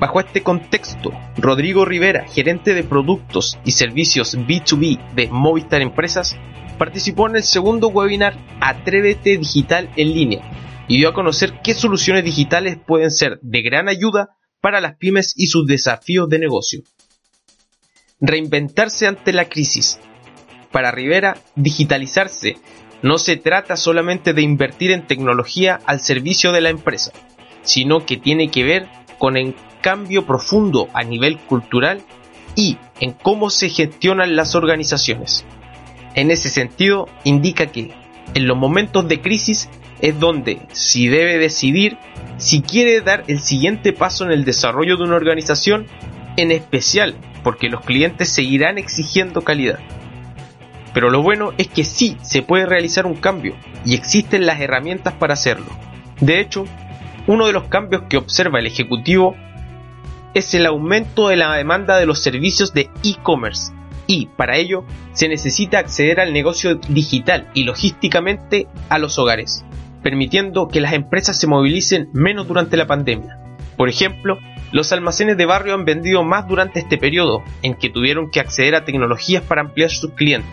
Bajo 0.00 0.18
este 0.18 0.42
contexto, 0.42 1.12
Rodrigo 1.36 1.84
Rivera, 1.84 2.26
gerente 2.26 2.72
de 2.72 2.82
productos 2.82 3.58
y 3.66 3.72
servicios 3.72 4.34
B2B 4.34 5.12
de 5.14 5.28
Movistar 5.28 5.82
Empresas, 5.82 6.36
participó 6.78 7.28
en 7.28 7.36
el 7.36 7.42
segundo 7.42 7.88
webinar 7.88 8.34
Atrévete 8.62 9.36
Digital 9.36 9.90
en 9.96 10.14
línea 10.14 10.40
y 10.88 10.96
dio 10.96 11.10
a 11.10 11.12
conocer 11.12 11.60
qué 11.62 11.74
soluciones 11.74 12.24
digitales 12.24 12.78
pueden 12.78 13.10
ser 13.10 13.40
de 13.42 13.60
gran 13.60 13.90
ayuda 13.90 14.30
para 14.62 14.80
las 14.80 14.96
pymes 14.96 15.34
y 15.36 15.48
sus 15.48 15.66
desafíos 15.66 16.30
de 16.30 16.38
negocio. 16.38 16.80
Reinventarse 18.22 19.06
ante 19.06 19.34
la 19.34 19.50
crisis. 19.50 20.00
Para 20.72 20.92
Rivera, 20.92 21.36
digitalizarse 21.56 22.56
no 23.02 23.18
se 23.18 23.36
trata 23.36 23.76
solamente 23.76 24.32
de 24.32 24.40
invertir 24.40 24.92
en 24.92 25.06
tecnología 25.06 25.78
al 25.84 26.00
servicio 26.00 26.52
de 26.52 26.62
la 26.62 26.70
empresa, 26.70 27.12
sino 27.62 28.06
que 28.06 28.16
tiene 28.16 28.50
que 28.50 28.64
ver 28.64 28.88
con 29.20 29.36
el 29.36 29.54
cambio 29.82 30.24
profundo 30.24 30.88
a 30.94 31.04
nivel 31.04 31.38
cultural 31.38 32.00
y 32.56 32.78
en 33.00 33.12
cómo 33.12 33.50
se 33.50 33.68
gestionan 33.68 34.34
las 34.34 34.54
organizaciones. 34.54 35.44
En 36.14 36.30
ese 36.30 36.48
sentido, 36.48 37.06
indica 37.22 37.66
que 37.66 37.92
en 38.34 38.48
los 38.48 38.56
momentos 38.56 39.06
de 39.08 39.20
crisis 39.20 39.68
es 40.00 40.18
donde 40.18 40.62
si 40.72 41.08
debe 41.08 41.36
decidir 41.36 41.98
si 42.38 42.62
quiere 42.62 43.02
dar 43.02 43.24
el 43.26 43.40
siguiente 43.40 43.92
paso 43.92 44.24
en 44.24 44.32
el 44.32 44.46
desarrollo 44.46 44.96
de 44.96 45.04
una 45.04 45.16
organización, 45.16 45.86
en 46.38 46.50
especial 46.50 47.14
porque 47.44 47.68
los 47.68 47.82
clientes 47.82 48.30
seguirán 48.30 48.78
exigiendo 48.78 49.42
calidad. 49.42 49.80
Pero 50.94 51.10
lo 51.10 51.22
bueno 51.22 51.52
es 51.58 51.68
que 51.68 51.84
sí 51.84 52.16
se 52.22 52.40
puede 52.40 52.64
realizar 52.64 53.04
un 53.04 53.16
cambio 53.16 53.54
y 53.84 53.94
existen 53.94 54.46
las 54.46 54.60
herramientas 54.60 55.12
para 55.12 55.34
hacerlo. 55.34 55.66
De 56.20 56.40
hecho, 56.40 56.64
uno 57.30 57.46
de 57.46 57.52
los 57.52 57.68
cambios 57.68 58.02
que 58.08 58.16
observa 58.16 58.58
el 58.58 58.66
Ejecutivo 58.66 59.36
es 60.34 60.52
el 60.54 60.66
aumento 60.66 61.28
de 61.28 61.36
la 61.36 61.54
demanda 61.54 61.96
de 61.96 62.04
los 62.04 62.20
servicios 62.20 62.74
de 62.74 62.90
e-commerce 63.04 63.72
y 64.08 64.26
para 64.26 64.56
ello 64.56 64.84
se 65.12 65.28
necesita 65.28 65.78
acceder 65.78 66.18
al 66.18 66.32
negocio 66.32 66.74
digital 66.88 67.48
y 67.54 67.62
logísticamente 67.62 68.66
a 68.88 68.98
los 68.98 69.16
hogares, 69.20 69.64
permitiendo 70.02 70.66
que 70.66 70.80
las 70.80 70.92
empresas 70.92 71.38
se 71.38 71.46
movilicen 71.46 72.10
menos 72.12 72.48
durante 72.48 72.76
la 72.76 72.88
pandemia. 72.88 73.38
Por 73.76 73.88
ejemplo, 73.88 74.38
los 74.72 74.90
almacenes 74.90 75.36
de 75.36 75.46
barrio 75.46 75.74
han 75.74 75.84
vendido 75.84 76.24
más 76.24 76.48
durante 76.48 76.80
este 76.80 76.98
periodo 76.98 77.44
en 77.62 77.74
que 77.74 77.90
tuvieron 77.90 78.32
que 78.32 78.40
acceder 78.40 78.74
a 78.74 78.84
tecnologías 78.84 79.44
para 79.44 79.60
ampliar 79.60 79.90
sus 79.90 80.14
clientes. 80.14 80.50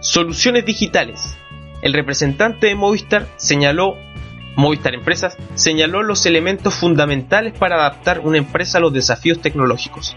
Soluciones 0.00 0.64
digitales. 0.64 1.36
El 1.82 1.92
representante 1.92 2.68
de 2.68 2.74
Movistar 2.74 3.28
señaló, 3.36 3.94
Movistar 4.58 4.92
Empresas, 4.92 5.36
señaló 5.54 6.02
los 6.02 6.26
elementos 6.26 6.74
fundamentales 6.74 7.56
para 7.56 7.76
adaptar 7.76 8.18
una 8.18 8.38
empresa 8.38 8.78
a 8.78 8.80
los 8.80 8.92
desafíos 8.92 9.40
tecnológicos. 9.40 10.16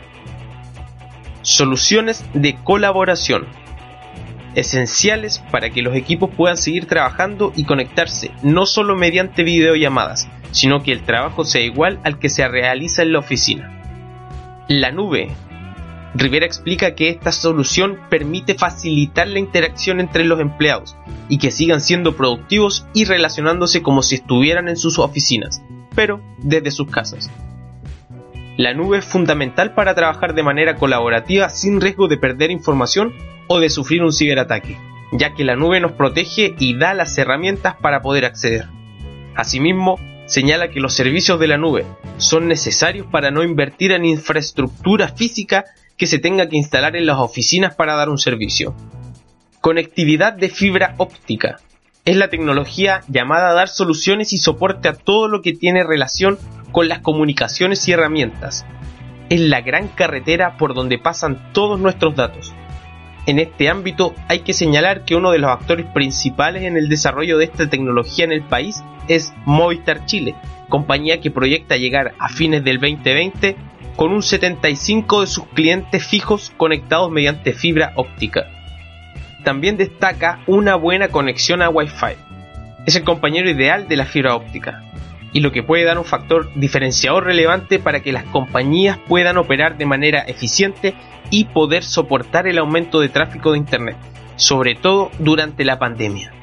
Soluciones 1.43 2.25
de 2.33 2.55
colaboración. 2.63 3.45
Esenciales 4.55 5.43
para 5.51 5.69
que 5.69 5.83
los 5.83 5.95
equipos 5.95 6.31
puedan 6.35 6.57
seguir 6.57 6.87
trabajando 6.87 7.53
y 7.55 7.65
conectarse, 7.65 8.31
no 8.41 8.65
solo 8.65 8.95
mediante 8.95 9.43
videollamadas, 9.43 10.27
sino 10.49 10.81
que 10.81 10.91
el 10.91 11.03
trabajo 11.03 11.43
sea 11.43 11.61
igual 11.61 11.99
al 12.03 12.17
que 12.17 12.29
se 12.29 12.47
realiza 12.47 13.03
en 13.03 13.13
la 13.13 13.19
oficina. 13.19 14.65
La 14.67 14.89
nube 14.89 15.29
Rivera 16.13 16.45
explica 16.45 16.93
que 16.93 17.09
esta 17.09 17.31
solución 17.31 17.97
permite 18.09 18.55
facilitar 18.55 19.27
la 19.27 19.39
interacción 19.39 19.99
entre 20.01 20.25
los 20.25 20.39
empleados 20.41 20.97
y 21.29 21.37
que 21.37 21.51
sigan 21.51 21.79
siendo 21.79 22.17
productivos 22.17 22.85
y 22.93 23.05
relacionándose 23.05 23.81
como 23.81 24.03
si 24.03 24.15
estuvieran 24.15 24.67
en 24.67 24.75
sus 24.75 24.99
oficinas, 24.99 25.61
pero 25.95 26.21
desde 26.39 26.71
sus 26.71 26.89
casas. 26.89 27.31
La 28.57 28.73
nube 28.73 28.97
es 28.97 29.05
fundamental 29.05 29.73
para 29.73 29.95
trabajar 29.95 30.35
de 30.35 30.43
manera 30.43 30.75
colaborativa 30.75 31.49
sin 31.49 31.79
riesgo 31.79 32.09
de 32.09 32.17
perder 32.17 32.51
información 32.51 33.13
o 33.47 33.59
de 33.59 33.69
sufrir 33.69 34.03
un 34.03 34.11
ciberataque, 34.11 34.77
ya 35.13 35.33
que 35.33 35.45
la 35.45 35.55
nube 35.55 35.79
nos 35.79 35.93
protege 35.93 36.55
y 36.59 36.77
da 36.77 36.93
las 36.93 37.17
herramientas 37.17 37.75
para 37.81 38.01
poder 38.01 38.25
acceder. 38.25 38.67
Asimismo, 39.35 39.97
señala 40.25 40.69
que 40.69 40.81
los 40.81 40.93
servicios 40.93 41.39
de 41.39 41.47
la 41.47 41.57
nube 41.57 41.85
son 42.17 42.49
necesarios 42.49 43.07
para 43.09 43.31
no 43.31 43.43
invertir 43.43 43.93
en 43.93 44.03
infraestructura 44.03 45.07
física 45.07 45.63
que 46.01 46.07
se 46.07 46.17
tenga 46.17 46.49
que 46.49 46.57
instalar 46.57 46.95
en 46.95 47.05
las 47.05 47.19
oficinas 47.19 47.75
para 47.75 47.93
dar 47.93 48.09
un 48.09 48.17
servicio. 48.17 48.73
Conectividad 49.61 50.33
de 50.33 50.49
fibra 50.49 50.95
óptica. 50.97 51.59
Es 52.05 52.15
la 52.15 52.27
tecnología 52.27 53.01
llamada 53.07 53.51
a 53.51 53.53
dar 53.53 53.67
soluciones 53.67 54.33
y 54.33 54.39
soporte 54.39 54.87
a 54.87 54.95
todo 54.95 55.27
lo 55.27 55.43
que 55.43 55.53
tiene 55.53 55.83
relación 55.83 56.39
con 56.71 56.89
las 56.89 57.01
comunicaciones 57.01 57.87
y 57.87 57.91
herramientas. 57.91 58.65
Es 59.29 59.41
la 59.41 59.61
gran 59.61 59.89
carretera 59.89 60.57
por 60.57 60.73
donde 60.73 60.97
pasan 60.97 61.53
todos 61.53 61.79
nuestros 61.79 62.15
datos. 62.15 62.51
En 63.27 63.37
este 63.37 63.69
ámbito 63.69 64.15
hay 64.27 64.39
que 64.39 64.53
señalar 64.53 65.05
que 65.05 65.13
uno 65.13 65.29
de 65.29 65.37
los 65.37 65.51
actores 65.51 65.85
principales 65.93 66.63
en 66.63 66.77
el 66.77 66.89
desarrollo 66.89 67.37
de 67.37 67.45
esta 67.45 67.69
tecnología 67.69 68.25
en 68.25 68.31
el 68.31 68.41
país 68.41 68.83
es 69.07 69.35
Movistar 69.45 70.07
Chile, 70.07 70.33
compañía 70.67 71.21
que 71.21 71.29
proyecta 71.29 71.77
llegar 71.77 72.15
a 72.17 72.27
fines 72.27 72.63
del 72.63 72.79
2020 72.79 73.55
con 73.95 74.11
un 74.11 74.21
75 74.21 75.21
de 75.21 75.27
sus 75.27 75.45
clientes 75.47 76.05
fijos 76.05 76.51
conectados 76.57 77.11
mediante 77.11 77.53
fibra 77.53 77.93
óptica. 77.95 78.47
También 79.43 79.77
destaca 79.77 80.39
una 80.47 80.75
buena 80.75 81.09
conexión 81.09 81.61
a 81.61 81.69
Wi-Fi. 81.69 82.15
Es 82.85 82.95
el 82.95 83.03
compañero 83.03 83.49
ideal 83.49 83.87
de 83.87 83.95
la 83.95 84.05
fibra 84.05 84.35
óptica 84.35 84.83
y 85.33 85.39
lo 85.39 85.51
que 85.51 85.63
puede 85.63 85.83
dar 85.83 85.97
un 85.97 86.05
factor 86.05 86.49
diferenciador 86.55 87.25
relevante 87.25 87.79
para 87.79 88.01
que 88.01 88.11
las 88.11 88.25
compañías 88.25 88.97
puedan 89.07 89.37
operar 89.37 89.77
de 89.77 89.85
manera 89.85 90.21
eficiente 90.21 90.93
y 91.29 91.45
poder 91.45 91.83
soportar 91.83 92.47
el 92.47 92.57
aumento 92.57 92.99
de 92.99 93.09
tráfico 93.09 93.51
de 93.51 93.59
Internet, 93.59 93.95
sobre 94.35 94.75
todo 94.75 95.09
durante 95.19 95.63
la 95.63 95.79
pandemia. 95.79 96.33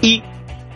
Y 0.00 0.22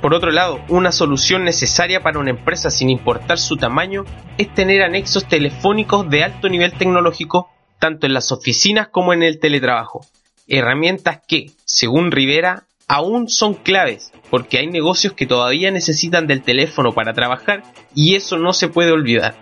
por 0.00 0.14
otro 0.14 0.30
lado, 0.30 0.60
una 0.68 0.92
solución 0.92 1.44
necesaria 1.44 2.02
para 2.02 2.20
una 2.20 2.30
empresa 2.30 2.70
sin 2.70 2.88
importar 2.88 3.38
su 3.38 3.56
tamaño 3.56 4.04
es 4.36 4.52
tener 4.54 4.82
anexos 4.82 5.26
telefónicos 5.26 6.08
de 6.08 6.22
alto 6.22 6.48
nivel 6.48 6.72
tecnológico 6.72 7.50
tanto 7.78 8.06
en 8.06 8.14
las 8.14 8.30
oficinas 8.32 8.88
como 8.88 9.12
en 9.12 9.22
el 9.22 9.40
teletrabajo. 9.40 10.04
Herramientas 10.46 11.20
que, 11.26 11.50
según 11.64 12.10
Rivera, 12.10 12.64
aún 12.86 13.28
son 13.28 13.54
claves, 13.54 14.12
porque 14.30 14.58
hay 14.58 14.66
negocios 14.66 15.12
que 15.12 15.26
todavía 15.26 15.70
necesitan 15.70 16.26
del 16.26 16.42
teléfono 16.42 16.92
para 16.92 17.12
trabajar 17.12 17.62
y 17.94 18.14
eso 18.14 18.38
no 18.38 18.52
se 18.52 18.68
puede 18.68 18.92
olvidar. 18.92 19.34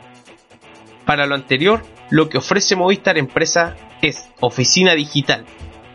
Para 1.05 1.27
lo 1.27 1.35
anterior, 1.35 1.83
lo 2.11 2.29
que 2.29 2.39
ofrece 2.39 2.77
Movistar 2.77 3.19
Empresa 3.19 3.77
es 4.03 4.29
oficina 4.41 4.95
digital, 4.95 5.45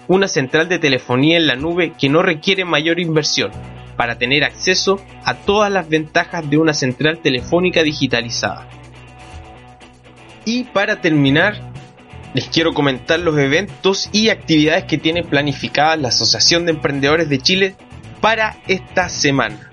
una 0.08 0.28
central 0.28 0.70
de 0.70 0.80
telefonía 0.80 1.38
en 1.38 1.48
la 1.48 1.56
nube 1.56 1.94
que 2.00 2.10
no 2.10 2.22
requiere 2.22 2.64
mayor 2.64 3.00
inversión, 3.00 3.52
para 3.96 4.18
tener 4.18 4.44
acceso 4.44 5.00
a 5.24 5.36
todas 5.36 5.72
las 5.72 5.90
ventajas 5.90 6.50
de 6.50 6.58
una 6.58 6.74
central 6.74 7.20
telefónica 7.20 7.84
digitalizada. 7.84 8.68
Y 10.46 10.64
para 10.66 11.02
terminar, 11.02 11.72
les 12.34 12.48
quiero 12.48 12.74
comentar 12.74 13.20
los 13.20 13.38
eventos 13.38 14.10
y 14.12 14.30
actividades 14.30 14.86
que 14.86 14.98
tiene 14.98 15.24
planificadas 15.24 16.00
la 16.00 16.08
Asociación 16.10 16.66
de 16.66 16.72
Emprendedores 16.72 17.30
de 17.30 17.40
Chile 17.40 17.76
para 18.22 18.58
esta 18.68 19.10
semana. 19.10 19.70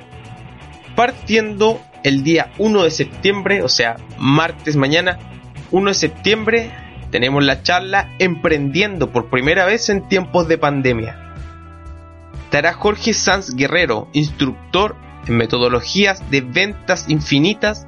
Partiendo 0.97 1.81
el 2.03 2.25
día 2.25 2.53
1 2.59 2.83
de 2.83 2.91
septiembre, 2.91 3.63
o 3.63 3.69
sea, 3.69 3.97
martes 4.19 4.77
mañana, 4.77 5.19
1 5.71 5.91
de 5.91 5.95
septiembre, 5.95 6.71
tenemos 7.11 7.45
la 7.45 7.63
charla 7.63 8.15
Emprendiendo 8.19 9.11
por 9.13 9.31
primera 9.31 9.65
vez 9.65 9.89
en 9.89 10.09
tiempos 10.09 10.49
de 10.49 10.59
pandemia. 10.59 11.28
Estará 12.49 12.73
Jorge 12.73 13.13
Sanz 13.13 13.55
Guerrero, 13.55 14.09
instructor 14.15 14.97
en 15.27 15.37
metodologías 15.37 16.31
de 16.31 16.41
ventas 16.41 17.05
infinitas, 17.11 17.87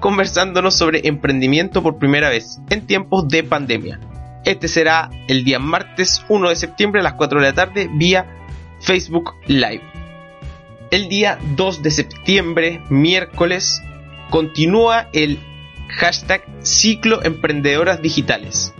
conversándonos 0.00 0.74
sobre 0.74 1.08
emprendimiento 1.08 1.82
por 1.82 1.96
primera 1.96 2.28
vez 2.28 2.60
en 2.68 2.86
tiempos 2.86 3.26
de 3.28 3.42
pandemia. 3.42 4.00
Este 4.44 4.68
será 4.68 5.08
el 5.28 5.44
día 5.44 5.58
martes 5.58 6.26
1 6.28 6.50
de 6.50 6.56
septiembre 6.56 7.00
a 7.00 7.04
las 7.04 7.14
4 7.14 7.40
de 7.40 7.46
la 7.46 7.54
tarde 7.54 7.88
vía 7.90 8.26
Facebook 8.80 9.32
Live. 9.46 9.80
El 10.90 11.08
día 11.08 11.38
2 11.56 11.82
de 11.82 11.90
septiembre, 11.90 12.82
miércoles, 12.90 13.80
continúa 14.28 15.08
el 15.14 15.38
hashtag 15.88 16.44
Ciclo 16.60 17.24
Emprendedoras 17.24 18.02
Digitales. 18.02 18.74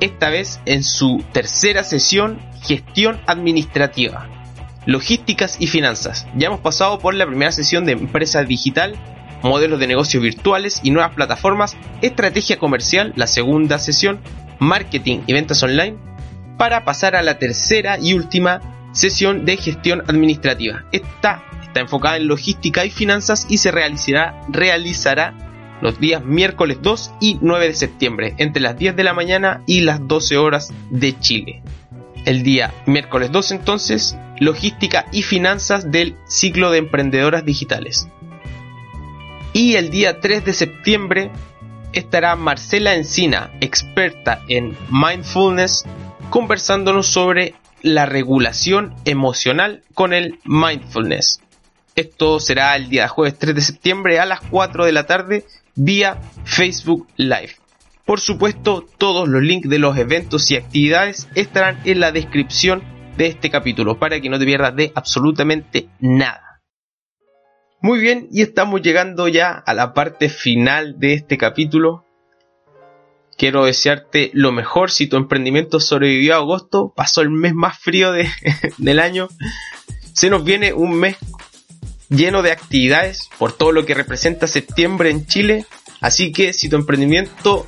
Esta 0.00 0.30
vez 0.30 0.60
en 0.64 0.82
su 0.82 1.22
tercera 1.32 1.84
sesión, 1.84 2.40
Gestión 2.62 3.20
Administrativa, 3.26 4.41
Logísticas 4.86 5.56
y 5.60 5.68
Finanzas. 5.68 6.26
Ya 6.36 6.48
hemos 6.48 6.60
pasado 6.60 6.98
por 6.98 7.14
la 7.14 7.26
primera 7.26 7.52
sesión 7.52 7.84
de 7.84 7.92
Empresa 7.92 8.42
Digital, 8.44 8.96
Modelos 9.42 9.78
de 9.80 9.86
Negocios 9.86 10.22
Virtuales 10.22 10.80
y 10.82 10.90
Nuevas 10.90 11.14
Plataformas, 11.14 11.76
Estrategia 12.00 12.58
Comercial, 12.58 13.12
la 13.16 13.26
segunda 13.26 13.78
sesión, 13.78 14.20
Marketing 14.58 15.20
y 15.26 15.32
Ventas 15.32 15.62
Online, 15.62 15.96
para 16.58 16.84
pasar 16.84 17.16
a 17.16 17.22
la 17.22 17.38
tercera 17.38 17.98
y 18.00 18.14
última 18.14 18.60
sesión 18.92 19.44
de 19.44 19.56
Gestión 19.56 20.02
Administrativa. 20.06 20.84
Esta 20.92 21.42
está 21.62 21.80
enfocada 21.80 22.16
en 22.16 22.28
logística 22.28 22.84
y 22.84 22.90
finanzas 22.90 23.46
y 23.48 23.58
se 23.58 23.70
realizará, 23.70 24.40
realizará 24.48 25.34
los 25.80 25.98
días 25.98 26.24
miércoles 26.24 26.78
2 26.80 27.14
y 27.20 27.38
9 27.40 27.68
de 27.68 27.74
septiembre, 27.74 28.34
entre 28.38 28.62
las 28.62 28.76
10 28.76 28.94
de 28.94 29.04
la 29.04 29.14
mañana 29.14 29.62
y 29.66 29.80
las 29.80 30.06
12 30.06 30.38
horas 30.38 30.72
de 30.90 31.18
Chile. 31.18 31.62
El 32.24 32.42
día 32.42 32.72
miércoles 32.86 33.32
2 33.32 33.52
entonces, 33.52 34.16
logística 34.38 35.06
y 35.12 35.22
finanzas 35.22 35.90
del 35.90 36.16
ciclo 36.26 36.70
de 36.70 36.78
emprendedoras 36.78 37.44
digitales. 37.44 38.08
Y 39.52 39.74
el 39.74 39.90
día 39.90 40.20
3 40.20 40.44
de 40.44 40.52
septiembre 40.52 41.30
estará 41.92 42.36
Marcela 42.36 42.94
Encina, 42.94 43.50
experta 43.60 44.40
en 44.48 44.76
mindfulness, 44.90 45.84
conversándonos 46.30 47.08
sobre 47.08 47.54
la 47.82 48.06
regulación 48.06 48.94
emocional 49.04 49.82
con 49.94 50.12
el 50.12 50.38
mindfulness. 50.44 51.40
Esto 51.94 52.40
será 52.40 52.74
el 52.76 52.88
día 52.88 53.08
jueves 53.08 53.38
3 53.38 53.54
de 53.54 53.60
septiembre 53.60 54.20
a 54.20 54.26
las 54.26 54.40
4 54.40 54.86
de 54.86 54.92
la 54.92 55.06
tarde 55.06 55.44
vía 55.74 56.18
Facebook 56.44 57.06
Live. 57.16 57.56
Por 58.04 58.20
supuesto, 58.20 58.84
todos 58.98 59.28
los 59.28 59.42
links 59.42 59.68
de 59.68 59.78
los 59.78 59.96
eventos 59.96 60.50
y 60.50 60.56
actividades 60.56 61.28
estarán 61.34 61.80
en 61.84 62.00
la 62.00 62.12
descripción 62.12 62.82
de 63.16 63.26
este 63.26 63.50
capítulo 63.50 63.98
para 63.98 64.20
que 64.20 64.28
no 64.28 64.38
te 64.38 64.44
pierdas 64.44 64.74
de 64.74 64.92
absolutamente 64.94 65.88
nada. 66.00 66.62
Muy 67.80 68.00
bien, 68.00 68.28
y 68.30 68.42
estamos 68.42 68.80
llegando 68.82 69.26
ya 69.28 69.50
a 69.50 69.74
la 69.74 69.92
parte 69.92 70.28
final 70.28 70.98
de 70.98 71.14
este 71.14 71.36
capítulo. 71.36 72.04
Quiero 73.36 73.64
desearte 73.64 74.30
lo 74.34 74.52
mejor 74.52 74.90
si 74.90 75.08
tu 75.08 75.16
emprendimiento 75.16 75.80
sobrevivió 75.80 76.34
a 76.34 76.38
agosto, 76.38 76.92
pasó 76.94 77.22
el 77.22 77.30
mes 77.30 77.54
más 77.54 77.78
frío 77.78 78.12
de, 78.12 78.28
del 78.78 79.00
año. 79.00 79.28
Se 80.12 80.30
nos 80.30 80.44
viene 80.44 80.72
un 80.72 80.94
mes 80.94 81.16
lleno 82.08 82.42
de 82.42 82.52
actividades 82.52 83.28
por 83.38 83.52
todo 83.52 83.72
lo 83.72 83.86
que 83.86 83.94
representa 83.94 84.46
septiembre 84.46 85.10
en 85.10 85.26
Chile. 85.26 85.66
Así 86.02 86.32
que 86.32 86.52
si 86.52 86.68
tu 86.68 86.76
emprendimiento 86.76 87.64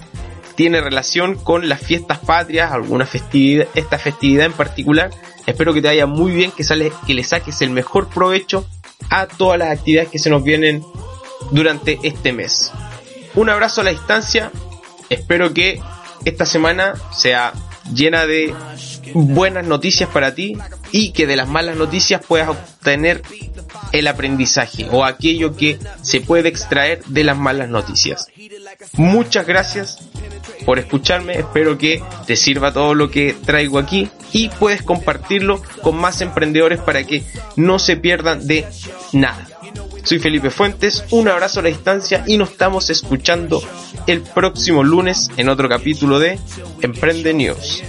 tiene 0.56 0.80
relación 0.80 1.36
con 1.36 1.68
las 1.68 1.80
fiestas 1.80 2.18
patrias, 2.18 2.72
alguna 2.72 3.06
festividad, 3.06 3.68
esta 3.74 3.98
festividad 3.98 4.46
en 4.46 4.52
particular, 4.52 5.10
espero 5.46 5.72
que 5.72 5.80
te 5.80 5.88
vaya 5.88 6.06
muy 6.06 6.32
bien, 6.32 6.50
que, 6.50 6.64
sale, 6.64 6.92
que 7.06 7.14
le 7.14 7.24
saques 7.24 7.62
el 7.62 7.70
mejor 7.70 8.08
provecho 8.08 8.66
a 9.10 9.26
todas 9.26 9.58
las 9.58 9.70
actividades 9.70 10.10
que 10.10 10.18
se 10.18 10.30
nos 10.30 10.42
vienen 10.42 10.82
durante 11.50 11.98
este 12.02 12.32
mes. 12.32 12.72
Un 13.34 13.50
abrazo 13.50 13.80
a 13.80 13.84
la 13.84 13.90
distancia, 13.90 14.50
espero 15.08 15.54
que 15.54 15.80
esta 16.24 16.46
semana 16.46 16.94
sea 17.12 17.52
llena 17.92 18.26
de 18.26 18.54
buenas 19.12 19.66
noticias 19.66 20.08
para 20.08 20.34
ti 20.34 20.56
y 20.90 21.12
que 21.12 21.26
de 21.26 21.36
las 21.36 21.48
malas 21.48 21.76
noticias 21.76 22.22
puedas 22.26 22.48
obtener 22.48 23.22
el 23.94 24.09
aprendizaje 24.09 24.88
o 24.90 25.04
aquello 25.04 25.57
que 25.57 25.78
se 26.02 26.20
puede 26.20 26.48
extraer 26.48 27.02
de 27.07 27.22
las 27.24 27.38
malas 27.38 27.68
noticias. 27.68 28.26
Muchas 28.94 29.46
gracias 29.46 29.98
por 30.66 30.80
escucharme, 30.80 31.38
espero 31.38 31.78
que 31.78 32.02
te 32.26 32.37
sirva 32.37 32.72
todo 32.72 32.94
lo 32.94 33.11
que 33.11 33.37
traigo 33.46 33.78
aquí 33.78 34.11
y 34.33 34.48
puedes 34.48 34.83
compartirlo 34.83 35.62
con 35.80 35.96
más 35.96 36.20
emprendedores 36.20 36.80
para 36.80 37.04
que 37.04 37.22
no 37.57 37.78
se 37.78 37.96
pierdan 37.96 38.46
de 38.46 38.66
nada. 39.12 39.46
Soy 40.02 40.18
Felipe 40.18 40.50
Fuentes, 40.50 41.04
un 41.11 41.28
abrazo 41.28 41.61
a 41.61 41.62
la 41.62 41.68
distancia 41.68 42.24
y 42.26 42.37
nos 42.37 42.50
estamos 42.50 42.90
escuchando 42.90 43.62
el 44.07 44.22
próximo 44.22 44.83
lunes 44.83 45.30
en 45.37 45.48
otro 45.48 45.68
capítulo 45.68 46.18
de 46.18 46.38
Emprende 46.83 47.33
News. 47.33 47.83